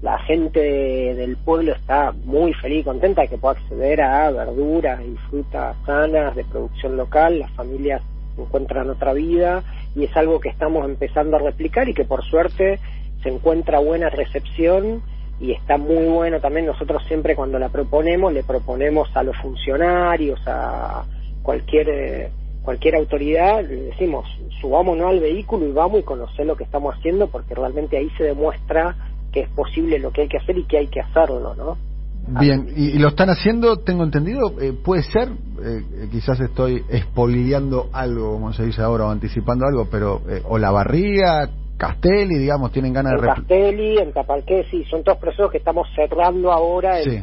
la 0.05 0.19
gente 0.19 0.61
del 0.61 1.37
pueblo 1.39 1.73
está 1.73 2.13
muy 2.13 2.53
feliz 2.53 2.81
y 2.81 2.85
contenta 2.85 3.23
de 3.23 3.29
que 3.29 3.39
pueda 3.39 3.55
acceder 3.59 4.03
a 4.03 4.31
verduras 4.31 5.01
y 5.01 5.17
frutas 5.31 5.77
sanas 5.87 6.37
de 6.37 6.45
producción 6.45 6.97
local, 6.97 7.39
las 7.39 7.51
familias 7.53 8.03
encuentran 8.43 8.91
otra 8.91 9.13
vida 9.13 9.63
y 9.95 10.05
es 10.05 10.17
algo 10.17 10.41
que 10.41 10.49
estamos 10.49 10.85
empezando 10.85 11.37
a 11.37 11.41
replicar 11.41 11.89
y 11.89 11.95
que 11.95 12.05
por 12.05 12.25
suerte 12.25 12.79
se 13.23 13.29
encuentra 13.29 13.79
buena 13.79 14.11
recepción 14.11 15.03
y 15.41 15.53
está 15.53 15.77
muy 15.77 16.07
bueno 16.07 16.41
también 16.41 16.67
nosotros 16.67 17.03
siempre 17.07 17.35
cuando 17.35 17.59
la 17.59 17.69
proponemos 17.69 18.33
le 18.33 18.45
proponemos 18.45 19.09
a 19.17 19.23
los 19.23 19.37
funcionarios 19.39 20.41
a 20.47 21.05
cualquier 21.43 22.31
cualquier 22.63 22.97
autoridad 22.97 23.63
le 23.63 23.83
decimos 23.83 24.27
subámonos 24.61 25.07
al 25.09 25.21
vehículo 25.21 25.67
y 25.67 25.73
vamos 25.73 26.01
y 26.01 26.05
conocer 26.05 26.47
lo 26.47 26.57
que 26.57 26.65
estamos 26.65 26.95
haciendo 26.95 27.29
porque 27.29 27.55
realmente 27.55 27.97
ahí 27.97 28.11
se 28.17 28.25
demuestra 28.25 28.97
que 29.33 29.41
es 29.41 29.49
posible 29.49 29.99
lo 29.99 30.13
que 30.13 30.23
hay 30.23 30.29
que 30.29 30.39
hacer 30.39 30.57
y 30.57 30.65
que 30.65 30.79
hay 30.79 30.87
que 30.87 31.01
hacerlo 31.01 31.55
no 31.55 31.94
Bien, 32.27 32.69
y, 32.75 32.99
lo 32.99 33.09
están 33.09 33.29
haciendo, 33.29 33.79
tengo 33.81 34.03
entendido, 34.03 34.59
eh, 34.61 34.73
puede 34.73 35.03
ser, 35.03 35.29
eh, 35.63 36.09
quizás 36.11 36.41
estoy 36.41 36.83
espoliando 36.89 37.91
algo, 37.93 38.33
como 38.33 38.53
se 38.53 38.65
dice 38.65 38.83
ahora, 38.83 39.07
o 39.07 39.11
anticipando 39.11 39.67
algo, 39.67 39.89
pero 39.91 40.23
eh, 40.29 40.43
o 40.49 40.57
la 40.59 40.71
barría, 40.71 41.51
Castelli, 41.77 42.39
digamos, 42.39 42.73
tienen 42.73 42.93
ganas 42.93 43.21
de... 43.21 43.27
Castelli, 43.27 43.99
en 43.99 44.13
Tapalqué, 44.13 44.65
sí, 44.71 44.85
son 44.85 45.03
todos 45.03 45.19
procesos 45.19 45.51
que 45.51 45.59
estamos 45.59 45.87
cerrando 45.95 46.51
ahora, 46.51 46.99
el, 47.01 47.21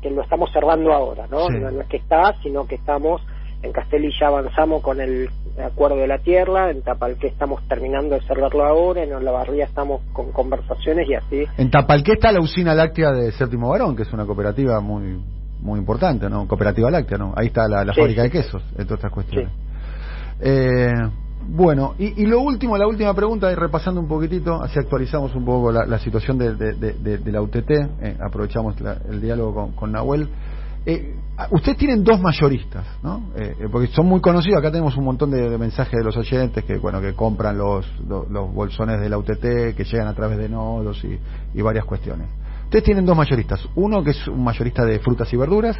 que 0.00 0.10
lo 0.10 0.22
estamos 0.22 0.50
cerrando 0.52 0.92
ahora, 0.92 1.26
¿no? 1.30 1.48
No 1.48 1.80
es 1.80 1.88
que 1.88 1.98
está, 1.98 2.34
sino 2.42 2.66
que 2.66 2.76
estamos 2.76 3.20
en 3.64 3.72
Castelli 3.72 4.10
ya 4.20 4.26
avanzamos 4.28 4.82
con 4.82 5.00
el 5.00 5.30
acuerdo 5.58 5.96
de 5.96 6.06
la 6.06 6.18
tierra, 6.18 6.70
en 6.70 6.82
Tapalqué 6.82 7.28
estamos 7.28 7.66
terminando 7.66 8.14
de 8.14 8.20
cerrarlo 8.22 8.64
ahora, 8.64 9.02
en 9.02 9.12
Olavarría 9.14 9.64
estamos 9.64 10.02
con 10.12 10.32
conversaciones 10.32 11.08
y 11.08 11.14
así. 11.14 11.44
En 11.56 11.70
Tapalqué 11.70 12.12
está 12.12 12.30
la 12.30 12.40
usina 12.40 12.74
láctea 12.74 13.12
de 13.12 13.32
Séptimo 13.32 13.70
Varón, 13.70 13.96
que 13.96 14.02
es 14.02 14.12
una 14.12 14.26
cooperativa 14.26 14.80
muy 14.80 15.18
muy 15.60 15.78
importante, 15.78 16.28
¿no? 16.28 16.46
Cooperativa 16.46 16.90
láctea, 16.90 17.16
¿no? 17.16 17.32
Ahí 17.34 17.46
está 17.46 17.66
la, 17.66 17.94
fábrica 17.94 18.22
de 18.22 18.30
quesos, 18.30 18.62
entre 18.76 18.96
otras 18.96 19.10
cuestiones. 19.10 19.50
Eh, 20.40 20.92
bueno, 21.46 21.94
y, 21.98 22.26
lo 22.26 22.40
último, 22.40 22.76
la 22.76 22.86
última 22.86 23.14
pregunta, 23.14 23.50
y 23.50 23.54
repasando 23.54 23.98
un 24.00 24.08
poquitito, 24.08 24.62
así 24.62 24.78
actualizamos 24.78 25.34
un 25.34 25.44
poco 25.46 25.72
la, 25.72 25.98
situación 25.98 26.36
de, 26.36 26.54
de, 26.54 27.32
la 27.32 27.40
UTT, 27.40 27.70
eh, 27.70 28.16
aprovechamos 28.20 28.74
el 29.08 29.22
diálogo 29.22 29.54
con, 29.54 29.72
con 29.72 29.92
Nahuel. 29.92 30.28
Eh, 30.86 31.14
ustedes 31.50 31.78
tienen 31.78 32.04
dos 32.04 32.20
mayoristas, 32.20 32.84
¿no? 33.02 33.30
Eh, 33.36 33.56
eh, 33.58 33.68
porque 33.70 33.88
son 33.88 34.06
muy 34.06 34.20
conocidos. 34.20 34.58
Acá 34.58 34.70
tenemos 34.70 34.96
un 34.96 35.04
montón 35.04 35.30
de, 35.30 35.56
mensajes 35.58 35.98
de 35.98 36.04
los 36.04 36.16
oyentes 36.16 36.64
que, 36.64 36.76
bueno, 36.78 37.00
que 37.00 37.14
compran 37.14 37.56
los, 37.56 37.86
los, 38.06 38.52
bolsones 38.52 39.00
de 39.00 39.08
la 39.08 39.18
UTT, 39.18 39.74
que 39.76 39.84
llegan 39.84 40.08
a 40.08 40.14
través 40.14 40.38
de 40.38 40.48
nodos 40.48 41.02
y 41.54 41.62
varias 41.62 41.84
cuestiones. 41.84 42.28
Ustedes 42.64 42.84
tienen 42.84 43.06
dos 43.06 43.16
mayoristas. 43.16 43.66
Uno 43.76 44.02
que 44.02 44.10
es 44.10 44.28
un 44.28 44.42
mayorista 44.42 44.84
de 44.84 44.98
frutas 44.98 45.32
y 45.32 45.36
verduras 45.36 45.78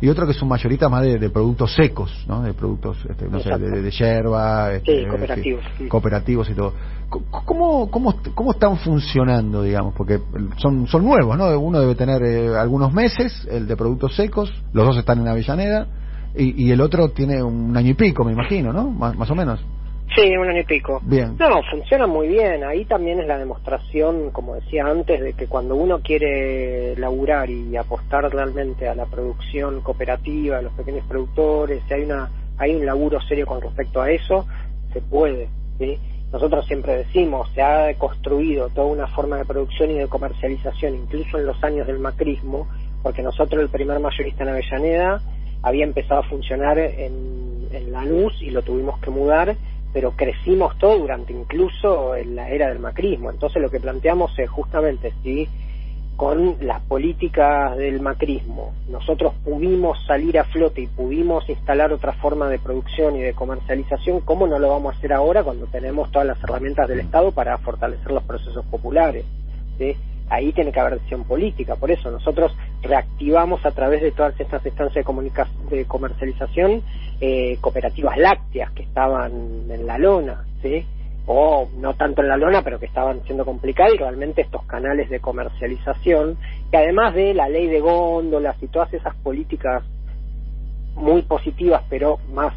y 0.00 0.08
otro 0.08 0.24
que 0.26 0.32
es 0.32 0.42
un 0.42 0.48
mayorista 0.48 0.88
más 0.88 1.02
de, 1.02 1.30
productos 1.30 1.74
secos, 1.74 2.24
¿no? 2.26 2.42
De 2.42 2.54
productos, 2.54 2.96
este, 3.08 3.28
no 3.28 3.40
sé, 3.40 3.50
de, 3.58 3.82
de 3.82 3.90
yerba, 3.90 4.72
este, 4.72 5.06
cooperativos, 5.06 5.64
cooperativos 5.88 6.50
y 6.50 6.54
todo. 6.54 6.72
¿Cómo, 7.08 7.90
cómo, 7.90 8.14
¿Cómo 8.34 8.52
están 8.52 8.78
funcionando, 8.78 9.62
digamos? 9.62 9.94
Porque 9.94 10.20
son, 10.56 10.86
son 10.86 11.04
nuevos, 11.04 11.36
¿no? 11.36 11.58
Uno 11.58 11.80
debe 11.80 11.94
tener 11.94 12.22
eh, 12.22 12.56
algunos 12.56 12.92
meses, 12.94 13.46
el 13.50 13.66
de 13.66 13.76
productos 13.76 14.16
secos, 14.16 14.50
los 14.72 14.86
dos 14.86 14.96
están 14.96 15.20
en 15.20 15.28
Avellaneda, 15.28 15.86
y, 16.34 16.66
y 16.66 16.70
el 16.70 16.80
otro 16.80 17.10
tiene 17.10 17.42
un 17.42 17.76
año 17.76 17.90
y 17.90 17.94
pico, 17.94 18.24
me 18.24 18.32
imagino, 18.32 18.72
¿no? 18.72 18.90
más 18.90 19.30
o 19.30 19.34
menos. 19.34 19.60
Sí, 20.14 20.36
un 20.36 20.48
año 20.48 20.60
y 20.60 20.64
pico. 20.64 21.00
Bien. 21.04 21.36
No, 21.38 21.62
funciona 21.70 22.06
muy 22.06 22.28
bien. 22.28 22.64
Ahí 22.64 22.84
también 22.84 23.20
es 23.20 23.26
la 23.26 23.38
demostración, 23.38 24.30
como 24.30 24.56
decía 24.56 24.84
antes, 24.84 25.20
de 25.20 25.34
que 25.34 25.46
cuando 25.46 25.76
uno 25.76 26.00
quiere 26.00 26.96
laburar 26.96 27.48
y 27.48 27.76
apostar 27.76 28.28
realmente 28.32 28.88
a 28.88 28.94
la 28.94 29.06
producción 29.06 29.80
cooperativa, 29.82 30.58
a 30.58 30.62
los 30.62 30.72
pequeños 30.72 31.06
productores, 31.06 31.82
si 31.86 31.94
hay 31.94 32.02
una 32.02 32.30
hay 32.60 32.74
un 32.74 32.84
laburo 32.84 33.20
serio 33.22 33.46
con 33.46 33.62
respecto 33.62 34.02
a 34.02 34.10
eso, 34.10 34.46
se 34.92 35.00
puede. 35.00 35.48
¿sí? 35.78 35.98
Nosotros 36.30 36.66
siempre 36.66 36.98
decimos, 36.98 37.50
se 37.54 37.62
ha 37.62 37.94
construido 37.94 38.68
toda 38.68 38.86
una 38.86 39.06
forma 39.06 39.38
de 39.38 39.46
producción 39.46 39.90
y 39.90 39.94
de 39.94 40.08
comercialización, 40.08 40.94
incluso 40.94 41.38
en 41.38 41.46
los 41.46 41.62
años 41.64 41.86
del 41.86 41.98
macrismo, 41.98 42.68
porque 43.02 43.22
nosotros, 43.22 43.62
el 43.62 43.70
primer 43.70 43.98
mayorista 43.98 44.42
en 44.44 44.50
Avellaneda, 44.50 45.22
había 45.62 45.84
empezado 45.84 46.20
a 46.20 46.24
funcionar 46.24 46.78
en, 46.78 47.66
en 47.72 47.92
Lanús 47.92 48.34
y 48.42 48.50
lo 48.50 48.60
tuvimos 48.60 49.00
que 49.00 49.10
mudar 49.10 49.56
pero 49.92 50.12
crecimos 50.12 50.78
todo 50.78 50.98
durante 50.98 51.32
incluso 51.32 52.14
en 52.14 52.36
la 52.36 52.48
era 52.50 52.68
del 52.68 52.78
macrismo. 52.78 53.30
Entonces 53.30 53.60
lo 53.60 53.70
que 53.70 53.80
planteamos 53.80 54.38
es 54.38 54.48
justamente 54.48 55.12
si 55.22 55.48
con 56.16 56.56
las 56.60 56.82
políticas 56.82 57.78
del 57.78 58.00
macrismo 58.00 58.74
nosotros 58.90 59.32
pudimos 59.42 60.04
salir 60.04 60.38
a 60.38 60.44
flote 60.44 60.82
y 60.82 60.86
pudimos 60.86 61.48
instalar 61.48 61.94
otra 61.94 62.12
forma 62.12 62.50
de 62.50 62.58
producción 62.58 63.16
y 63.16 63.20
de 63.20 63.32
comercialización, 63.32 64.20
¿cómo 64.20 64.46
no 64.46 64.58
lo 64.58 64.68
vamos 64.68 64.94
a 64.94 64.98
hacer 64.98 65.14
ahora 65.14 65.42
cuando 65.42 65.66
tenemos 65.66 66.10
todas 66.10 66.28
las 66.28 66.42
herramientas 66.44 66.88
del 66.88 67.00
Estado 67.00 67.32
para 67.32 67.56
fortalecer 67.56 68.12
los 68.12 68.22
procesos 68.24 68.66
populares? 68.66 69.24
Ahí 70.30 70.52
tiene 70.52 70.72
que 70.72 70.80
haber 70.80 70.94
decisión 70.94 71.24
política, 71.24 71.76
por 71.76 71.90
eso 71.90 72.10
nosotros 72.10 72.56
reactivamos 72.82 73.66
a 73.66 73.72
través 73.72 74.00
de 74.00 74.12
todas 74.12 74.38
estas 74.40 74.64
instancias 74.64 75.04
de, 75.04 75.76
de 75.76 75.84
comercialización 75.84 76.82
eh, 77.20 77.58
cooperativas 77.60 78.16
lácteas 78.16 78.70
que 78.70 78.84
estaban 78.84 79.32
en 79.70 79.86
la 79.86 79.98
lona, 79.98 80.44
¿sí? 80.62 80.86
o 81.26 81.68
no 81.76 81.94
tanto 81.94 82.22
en 82.22 82.28
la 82.28 82.36
lona, 82.36 82.62
pero 82.62 82.80
que 82.80 82.86
estaban 82.86 83.22
siendo 83.24 83.44
complicadas 83.44 83.94
y 83.94 83.98
realmente 83.98 84.42
estos 84.42 84.64
canales 84.64 85.10
de 85.10 85.20
comercialización, 85.20 86.38
que 86.70 86.76
además 86.76 87.14
de 87.14 87.34
la 87.34 87.48
ley 87.48 87.66
de 87.68 87.80
góndolas 87.80 88.60
y 88.62 88.68
todas 88.68 88.92
esas 88.94 89.14
políticas 89.16 89.84
muy 90.94 91.22
positivas, 91.22 91.82
pero 91.88 92.18
más 92.32 92.54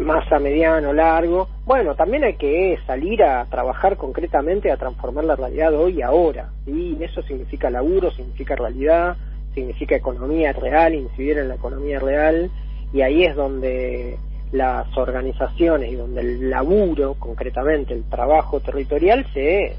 más 0.00 0.30
a 0.32 0.38
mediano, 0.38 0.92
largo, 0.92 1.48
bueno, 1.64 1.94
también 1.94 2.24
hay 2.24 2.34
que 2.34 2.78
salir 2.86 3.22
a 3.22 3.44
trabajar 3.46 3.96
concretamente 3.96 4.70
a 4.70 4.76
transformar 4.76 5.24
la 5.24 5.36
realidad 5.36 5.74
hoy 5.74 5.98
y 5.98 6.02
ahora, 6.02 6.50
y 6.66 6.96
eso 7.02 7.22
significa 7.22 7.70
laburo, 7.70 8.10
significa 8.10 8.56
realidad, 8.56 9.16
significa 9.54 9.96
economía 9.96 10.52
real, 10.52 10.94
incidir 10.94 11.38
en 11.38 11.48
la 11.48 11.54
economía 11.54 11.98
real, 11.98 12.50
y 12.92 13.02
ahí 13.02 13.24
es 13.24 13.36
donde 13.36 14.18
las 14.52 14.96
organizaciones 14.96 15.92
y 15.92 15.96
donde 15.96 16.22
el 16.22 16.50
laburo, 16.50 17.14
concretamente 17.14 17.94
el 17.94 18.04
trabajo 18.04 18.60
territorial, 18.60 19.26
se, 19.32 19.76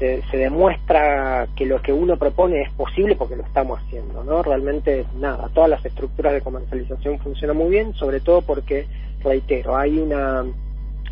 se, 0.00 0.36
demuestra 0.36 1.46
que 1.54 1.66
lo 1.66 1.82
que 1.82 1.92
uno 1.92 2.16
propone 2.16 2.62
es 2.62 2.72
posible 2.72 3.16
porque 3.16 3.36
lo 3.36 3.42
estamos 3.42 3.80
haciendo, 3.80 4.24
¿no? 4.24 4.42
Realmente, 4.42 5.04
nada, 5.18 5.50
todas 5.52 5.68
las 5.68 5.84
estructuras 5.84 6.32
de 6.32 6.40
comercialización 6.40 7.18
funcionan 7.18 7.56
muy 7.56 7.70
bien, 7.70 7.92
sobre 7.94 8.20
todo 8.20 8.40
porque, 8.40 8.86
reitero, 9.22 9.76
hay 9.76 9.98
una 9.98 10.44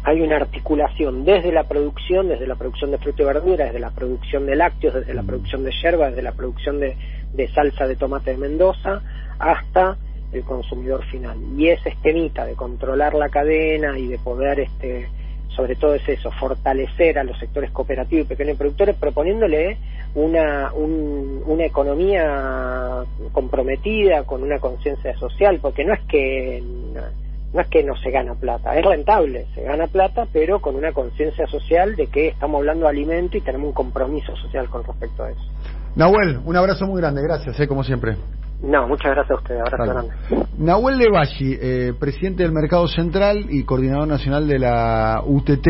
hay 0.05 0.21
una 0.21 0.37
articulación 0.37 1.25
desde 1.25 1.53
la 1.53 1.65
producción, 1.65 2.29
desde 2.29 2.47
la 2.47 2.55
producción 2.55 2.93
de 2.93 2.99
fruta 2.99 3.23
y 3.23 3.27
verdura, 3.27 3.65
desde 3.67 3.81
la 3.81 3.91
producción 3.91 4.47
de 4.47 4.55
lácteos, 4.55 4.95
desde 4.95 5.13
la 5.13 5.25
producción 5.25 5.65
de 5.65 5.73
yerba, 5.83 6.09
desde 6.09 6.23
la 6.23 6.33
producción 6.33 6.79
de, 6.79 6.97
de 7.35 7.49
salsa 7.49 7.87
de 7.87 7.97
tomate 7.97 8.31
de 8.31 8.37
Mendoza, 8.39 9.03
hasta 9.39 9.99
el 10.33 10.45
consumidor 10.45 11.05
final. 11.07 11.37
Y 11.59 11.69
ese 11.69 11.91
esquemita 11.91 12.47
de 12.47 12.55
controlar 12.55 13.15
la 13.15 13.29
cadena 13.29 13.99
y 13.99 14.07
de 14.07 14.19
poder, 14.19 14.61
este, 14.61 15.09
sobre 15.49 15.77
todo 15.77 15.95
es 15.95 16.09
eso, 16.09 16.31
fortalecer 16.33 17.19
a 17.19 17.25
los 17.25 17.39
sectores 17.39 17.71
cooperativos 17.71 18.27
y 18.27 18.29
pequeños 18.29 18.57
productores 18.57 18.97
proponiéndole 18.97 19.79
una, 20.15 20.73
una 20.73 21.65
economía 21.65 23.05
comprometida 23.33 24.25
con 24.25 24.43
una 24.43 24.59
conciencia 24.59 25.17
social, 25.17 25.59
porque 25.61 25.85
no 25.85 25.95
es 25.95 26.01
que 26.09 26.63
no 27.53 27.63
es 27.63 27.69
que 27.69 27.83
no 27.83 27.97
se 27.97 28.11
gana 28.11 28.35
plata, 28.35 28.77
es 28.77 28.85
rentable, 28.85 29.47
se 29.55 29.63
gana 29.63 29.87
plata, 29.87 30.27
pero 30.33 30.61
con 30.61 30.77
una 30.77 30.93
conciencia 30.93 31.47
social 31.47 31.97
de 31.97 32.09
que 32.09 32.29
estamos 32.29 32.59
hablando 32.59 32.85
de 32.85 32.91
alimento 32.91 33.39
y 33.39 33.41
tenemos 33.41 33.69
un 33.69 33.73
compromiso 33.73 34.37
social 34.37 34.69
con 34.69 34.85
respecto 34.85 35.25
a 35.25 35.31
eso. 35.31 35.41
Nahuel, 35.97 36.41
un 36.45 36.57
abrazo 36.57 36.87
muy 36.87 37.01
grande, 37.01 37.23
gracias, 37.23 37.59
eh, 37.59 37.67
como 37.67 37.83
siempre. 37.85 38.17
No, 38.63 38.89
muchas 38.89 39.13
gracias 39.13 39.31
a 39.31 39.35
usted. 39.41 39.61
Abrazo 39.61 39.93
grande. 39.93 40.47
Nahuel 40.59 40.99
Levashi, 40.99 41.57
eh, 41.61 41.95
presidente 41.99 42.43
del 42.43 42.53
Mercado 42.53 42.89
Central 42.89 43.47
y 43.49 43.63
coordinador 43.63 44.09
nacional 44.09 44.49
de 44.49 44.59
la 44.59 45.23
UTT. 45.25 45.69